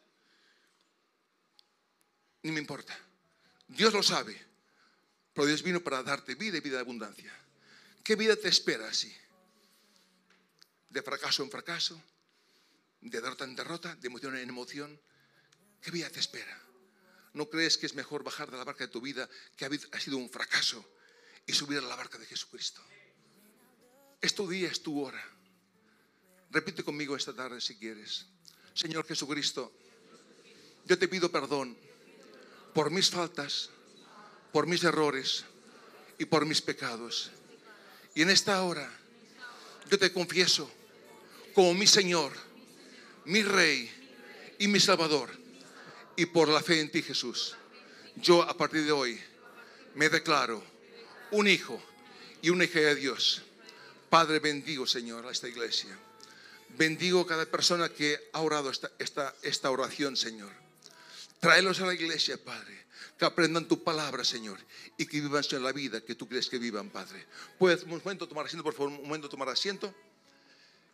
ni 2.43 2.51
me 2.51 2.59
importa. 2.59 2.99
Dios 3.69 3.93
lo 3.93 4.03
sabe, 4.03 4.54
pero 5.35 5.47
Dios 5.47 5.61
vino 5.61 5.81
para 5.81 6.01
darte 6.01 6.33
vida 6.33 6.57
y 6.57 6.61
vida 6.61 6.77
de 6.77 6.81
abundancia. 6.81 7.31
¿Qué 8.03 8.15
vida 8.15 8.37
te 8.37 8.47
espera 8.47 8.87
así? 8.87 9.13
De 10.89 11.01
fracaso 11.01 11.43
en 11.43 11.51
fracaso, 11.51 12.01
de 13.01 13.21
derrota 13.21 13.43
en 13.43 13.55
derrota, 13.55 13.95
de 13.95 14.07
emoción 14.07 14.37
en 14.37 14.49
emoción. 14.49 14.99
¿Qué 15.81 15.91
vida 15.91 16.09
te 16.09 16.21
espera? 16.21 16.61
¿No 17.33 17.49
crees 17.49 17.77
que 17.77 17.85
es 17.85 17.95
mejor 17.95 18.23
bajar 18.23 18.49
de 18.49 18.57
la 18.57 18.63
barca 18.63 18.85
de 18.85 18.91
tu 18.91 19.01
vida 19.01 19.29
que 19.57 19.65
ha 19.65 19.99
sido 19.99 20.17
un 20.17 20.29
fracaso 20.29 20.83
y 21.45 21.51
subir 21.51 21.79
a 21.79 21.81
la 21.81 21.97
barca 21.97 22.17
de 22.17 22.25
Jesucristo? 22.25 22.81
Es 24.21 24.33
día, 24.47 24.71
es 24.71 24.81
tu 24.81 25.03
hora. 25.03 25.21
Repite 26.49 26.81
conmigo 26.81 27.17
esta 27.17 27.33
tarde 27.33 27.59
si 27.59 27.75
quieres. 27.75 28.25
Señor 28.73 29.05
Jesucristo, 29.05 29.73
yo 30.85 30.97
te 30.97 31.09
pido 31.09 31.29
perdón 31.29 31.77
por 32.73 32.89
mis 32.89 33.09
faltas, 33.09 33.69
por 34.55 34.67
mis 34.67 34.85
errores 34.85 35.43
y 36.17 36.23
por 36.23 36.45
mis 36.45 36.61
pecados. 36.61 37.29
Y 38.13 38.21
en 38.21 38.29
esta 38.29 38.63
hora 38.63 38.89
yo 39.91 39.99
te 39.99 40.13
confieso 40.13 40.71
como 41.53 41.73
mi 41.73 41.85
Señor, 41.85 42.31
mi 43.25 43.43
Rey 43.43 43.91
y 44.57 44.69
mi 44.69 44.79
Salvador 44.79 45.29
y 46.15 46.27
por 46.27 46.47
la 46.47 46.61
fe 46.61 46.79
en 46.79 46.89
ti, 46.89 47.01
Jesús, 47.01 47.57
yo 48.15 48.43
a 48.43 48.55
partir 48.55 48.85
de 48.85 48.93
hoy 48.93 49.19
me 49.93 50.07
declaro 50.07 50.63
un 51.31 51.49
hijo 51.49 51.83
y 52.41 52.49
una 52.49 52.63
hija 52.63 52.79
de 52.79 52.95
Dios. 52.95 53.41
Padre, 54.09 54.39
bendigo, 54.39 54.87
Señor, 54.87 55.27
a 55.27 55.31
esta 55.31 55.49
iglesia. 55.49 55.99
Bendigo 56.77 57.19
a 57.19 57.27
cada 57.27 57.45
persona 57.45 57.89
que 57.89 58.29
ha 58.31 58.39
orado 58.39 58.69
esta, 58.69 58.89
esta, 58.99 59.35
esta 59.41 59.69
oración, 59.69 60.15
Señor. 60.15 60.64
Tráelos 61.39 61.79
a 61.81 61.85
la 61.85 61.93
iglesia, 61.93 62.37
Padre. 62.43 62.85
Que 63.17 63.25
aprendan 63.25 63.67
tu 63.67 63.83
palabra, 63.83 64.23
Señor. 64.23 64.59
Y 64.97 65.05
que 65.05 65.21
vivan 65.21 65.43
la 65.61 65.71
vida 65.71 66.01
que 66.01 66.15
tú 66.15 66.27
crees 66.27 66.49
que 66.49 66.57
vivan, 66.57 66.89
Padre. 66.89 67.25
Puedes 67.57 67.83
un 67.83 67.89
momento 67.89 68.27
tomar 68.27 68.45
asiento, 68.45 68.63
por 68.63 68.73
favor, 68.73 68.91
un 68.91 69.03
momento 69.03 69.29
tomar 69.29 69.49
asiento. 69.49 69.93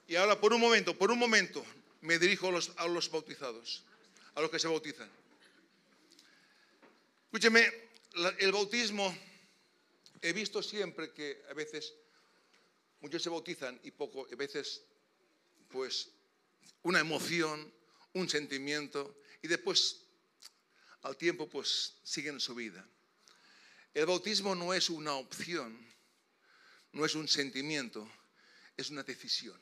Y 0.08 0.16
ahora, 0.16 0.40
por 0.40 0.54
un 0.54 0.62
momento, 0.62 0.98
por 0.98 1.12
un 1.12 1.20
momento, 1.20 1.66
me 2.02 2.20
dirijo 2.20 2.50
a 2.50 2.52
los, 2.52 2.72
a 2.78 2.88
los 2.88 3.10
bautizados, 3.10 3.84
a 4.36 4.42
los 4.42 4.50
que 4.50 4.60
se 4.60 4.68
bautizan. 4.68 5.10
Escúcheme, 7.26 7.66
el 8.40 8.52
bautismo, 8.52 9.16
he 10.22 10.34
visto 10.34 10.62
siempre 10.62 11.12
que 11.12 11.42
a 11.50 11.54
veces 11.54 11.94
muchos 13.00 13.24
se 13.24 13.30
bautizan 13.30 13.80
y 13.84 13.92
poco, 13.92 14.28
a 14.32 14.36
veces, 14.36 14.84
pues, 15.70 16.10
una 16.84 17.00
emoción, 17.00 17.72
un 18.14 18.28
sentimiento, 18.28 19.16
y 19.42 19.48
después, 19.48 20.02
al 21.04 21.18
tiempo, 21.18 21.50
pues, 21.50 21.96
siguen 22.04 22.40
su 22.40 22.56
vida. 22.56 22.88
El 23.94 24.06
bautismo 24.06 24.56
no 24.56 24.74
es 24.74 24.90
una 24.90 25.14
opción, 25.16 25.78
no 26.94 27.06
es 27.06 27.16
un 27.16 27.28
sentimiento, 27.28 28.10
es 28.78 28.90
una 28.90 29.04
decisión. 29.04 29.60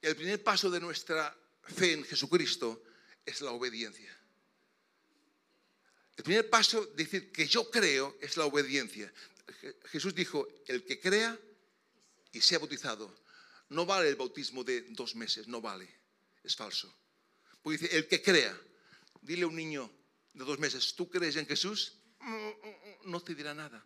El 0.00 0.16
primer 0.16 0.42
paso 0.42 0.70
de 0.70 0.80
nuestra 0.80 1.36
fe 1.62 1.92
en 1.92 2.04
Jesucristo 2.04 2.82
es 3.24 3.40
la 3.40 3.52
obediencia. 3.52 4.16
El 6.16 6.24
primer 6.24 6.50
paso, 6.50 6.84
decir 6.86 7.30
que 7.32 7.46
yo 7.46 7.70
creo, 7.70 8.16
es 8.20 8.36
la 8.36 8.44
obediencia. 8.46 9.12
Je- 9.60 9.74
Jesús 9.88 10.14
dijo, 10.14 10.46
el 10.66 10.84
que 10.84 11.00
crea 11.00 11.38
y 12.32 12.40
sea 12.40 12.58
bautizado, 12.58 13.14
no 13.68 13.86
vale 13.86 14.08
el 14.08 14.16
bautismo 14.16 14.64
de 14.64 14.82
dos 14.90 15.14
meses, 15.14 15.46
no 15.48 15.60
vale, 15.60 15.88
es 16.42 16.56
falso. 16.56 16.92
Porque 17.62 17.78
dice, 17.78 17.96
el 17.96 18.08
que 18.08 18.20
crea, 18.20 18.58
dile 19.22 19.44
a 19.44 19.46
un 19.46 19.56
niño 19.56 19.90
de 20.32 20.44
dos 20.44 20.58
meses, 20.58 20.94
¿tú 20.94 21.08
crees 21.10 21.36
en 21.36 21.46
Jesús? 21.46 21.98
Mm, 22.20 23.10
No 23.10 23.20
te 23.20 23.34
dirá 23.34 23.54
nada. 23.54 23.84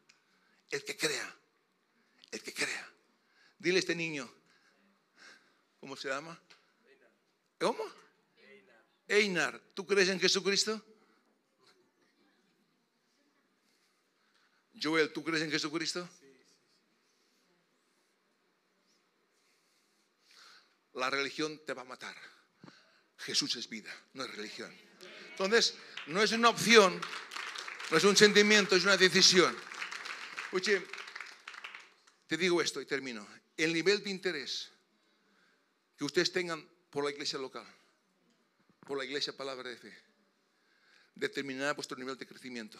El 0.70 0.84
que 0.84 0.96
crea, 0.96 1.36
el 2.30 2.42
que 2.42 2.52
crea. 2.52 2.92
Dile 3.58 3.76
a 3.76 3.80
este 3.80 3.94
niño, 3.94 4.30
¿cómo 5.80 5.96
se 5.96 6.08
llama? 6.08 6.38
¿Cómo? 7.58 7.84
Einar, 9.08 9.60
¿tú 9.74 9.86
crees 9.86 10.08
en 10.08 10.20
Jesucristo? 10.20 10.84
Joel, 14.80 15.12
¿tú 15.12 15.24
crees 15.24 15.42
en 15.42 15.50
Jesucristo? 15.50 16.06
La 20.94 21.08
religión 21.08 21.60
te 21.64 21.72
va 21.72 21.82
a 21.82 21.86
matar. 21.86 22.16
Jesús 23.18 23.56
es 23.56 23.68
vida, 23.68 23.92
no 24.14 24.24
es 24.24 24.34
religión. 24.34 24.74
Entonces, 25.30 25.74
no 26.06 26.22
es 26.22 26.32
una 26.32 26.48
opción, 26.48 27.00
no 27.90 27.96
es 27.96 28.04
un 28.04 28.16
sentimiento, 28.16 28.76
es 28.76 28.84
una 28.84 28.96
decisión. 28.96 29.56
Oye, 30.52 30.86
te 32.26 32.36
digo 32.36 32.60
esto 32.60 32.80
y 32.80 32.86
termino. 32.86 33.26
El 33.56 33.72
nivel 33.72 34.02
de 34.02 34.10
interés 34.10 34.70
que 35.96 36.04
ustedes 36.04 36.32
tengan 36.32 36.66
por 36.90 37.04
la 37.04 37.10
iglesia 37.10 37.38
local, 37.38 37.66
por 38.80 38.98
la 38.98 39.04
iglesia 39.04 39.36
palabra 39.36 39.70
de 39.70 39.76
fe, 39.76 39.96
determinará 41.14 41.72
vuestro 41.72 41.96
nivel 41.96 42.16
de 42.16 42.26
crecimiento. 42.26 42.78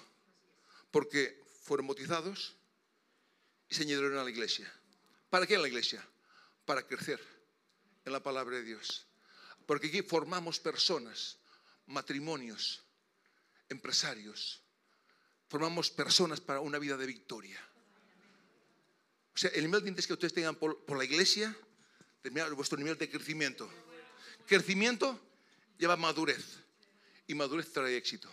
Porque 0.91 1.43
fueron 1.63 1.87
bautizados 1.87 2.57
y 3.69 3.75
se 3.75 3.83
añadieron 3.83 4.19
a 4.19 4.25
la 4.25 4.31
iglesia. 4.31 4.73
¿Para 5.31 5.47
qué 5.47 5.55
en 5.55 5.63
la 5.63 5.69
iglesia? 5.69 6.07
Para 6.65 6.87
crecer 6.87 7.21
en 8.05 8.13
la 8.13 8.23
palabra 8.23 8.57
de 8.57 8.63
Dios. 8.63 9.07
Porque 9.67 9.89
aquí 9.89 10.03
formamos 10.03 10.61
personas, 10.61 11.39
matrimonios, 11.87 12.86
empresarios. 13.69 14.63
Formamos 15.49 15.91
personas 15.91 16.41
para 16.41 16.61
una 16.61 16.79
vida 16.79 16.97
de 16.97 17.07
victoria. 17.07 17.61
O 19.35 19.39
sea, 19.39 19.51
el 19.51 19.65
nivel 19.65 19.83
de 19.83 19.89
interés 19.91 20.07
que 20.07 20.15
ustedes 20.15 20.33
tengan 20.33 20.57
por, 20.57 20.97
la 20.97 21.05
iglesia 21.05 21.55
vuestro 22.55 22.79
nivel 22.79 22.97
de 22.99 23.09
crecimiento. 23.09 23.71
Crecimiento 24.47 25.21
lleva 25.79 25.97
madurez 25.97 26.59
y 27.27 27.35
madurez 27.35 27.73
trae 27.73 27.97
éxito. 27.97 28.29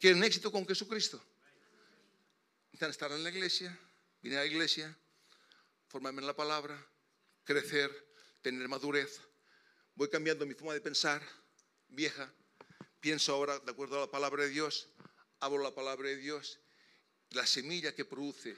¿Quieren 0.00 0.22
éxito 0.24 0.50
con 0.50 0.66
Jesucristo? 0.66 1.22
Necesitan 2.66 2.90
estar 2.90 3.12
en 3.12 3.22
la 3.22 3.30
iglesia, 3.30 3.78
venir 4.22 4.38
a 4.38 4.40
la 4.42 4.46
iglesia, 4.46 4.96
formarme 5.88 6.22
en 6.22 6.26
la 6.26 6.34
palabra, 6.34 6.76
crecer, 7.44 7.90
tener 8.42 8.68
madurez. 8.68 9.20
Voy 9.94 10.08
cambiando 10.08 10.44
mi 10.44 10.54
forma 10.54 10.74
de 10.74 10.80
pensar, 10.80 11.22
vieja. 11.88 12.32
Pienso 13.04 13.34
ahora 13.34 13.58
de 13.58 13.70
acuerdo 13.70 13.98
a 13.98 14.06
la 14.06 14.10
palabra 14.10 14.44
de 14.44 14.48
Dios, 14.48 14.88
hablo 15.40 15.62
la 15.62 15.74
palabra 15.74 16.08
de 16.08 16.16
Dios. 16.16 16.58
La 17.32 17.46
semilla 17.46 17.94
que 17.94 18.06
produce 18.06 18.56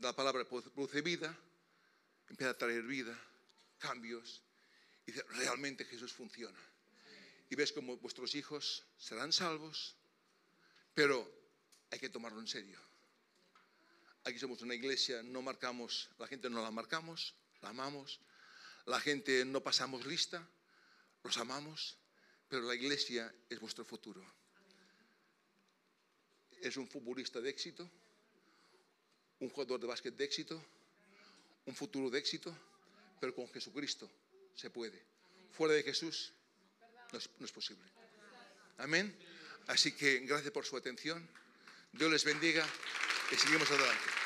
la 0.00 0.14
palabra 0.14 0.44
produce 0.46 1.00
vida, 1.00 1.34
empieza 2.28 2.50
a 2.50 2.58
traer 2.58 2.82
vida, 2.82 3.18
cambios. 3.78 4.42
Y 5.06 5.12
realmente 5.12 5.86
Jesús 5.86 6.12
funciona. 6.12 6.58
Y 7.48 7.54
ves 7.54 7.72
como 7.72 7.96
vuestros 7.96 8.34
hijos 8.34 8.84
serán 8.98 9.32
salvos, 9.32 9.96
pero 10.92 11.26
hay 11.90 11.98
que 11.98 12.10
tomarlo 12.10 12.40
en 12.40 12.46
serio. 12.46 12.78
Aquí 14.24 14.38
somos 14.38 14.60
una 14.60 14.74
iglesia, 14.74 15.22
no 15.22 15.40
marcamos, 15.40 16.10
la 16.18 16.26
gente 16.26 16.50
no 16.50 16.60
la 16.60 16.70
marcamos, 16.70 17.34
la 17.62 17.70
amamos. 17.70 18.20
La 18.84 19.00
gente 19.00 19.46
no 19.46 19.62
pasamos 19.62 20.04
lista, 20.04 20.46
los 21.22 21.38
amamos, 21.38 21.96
pero 22.48 22.62
la 22.62 22.74
iglesia 22.74 23.32
es 23.48 23.58
vuestro 23.58 23.84
futuro. 23.84 24.24
Es 26.60 26.76
un 26.76 26.88
futbolista 26.88 27.40
de 27.40 27.50
éxito, 27.50 27.88
un 29.40 29.50
jugador 29.50 29.80
de 29.80 29.86
básquet 29.86 30.14
de 30.14 30.24
éxito, 30.24 30.64
un 31.66 31.74
futuro 31.74 32.10
de 32.10 32.18
éxito, 32.18 32.56
pero 33.20 33.34
con 33.34 33.48
Jesucristo 33.48 34.10
se 34.54 34.70
puede. 34.70 35.02
Fuera 35.52 35.74
de 35.74 35.82
Jesús 35.82 36.32
no 37.12 37.18
es, 37.18 37.52
posible. 37.52 37.84
Amén. 38.78 39.16
Así 39.68 39.92
que 39.92 40.20
gracias 40.20 40.52
por 40.52 40.66
su 40.66 40.76
atención. 40.76 41.28
Dios 41.92 42.10
les 42.10 42.24
bendiga 42.24 42.66
y 43.30 43.36
seguimos 43.36 43.70
adelante. 43.70 44.23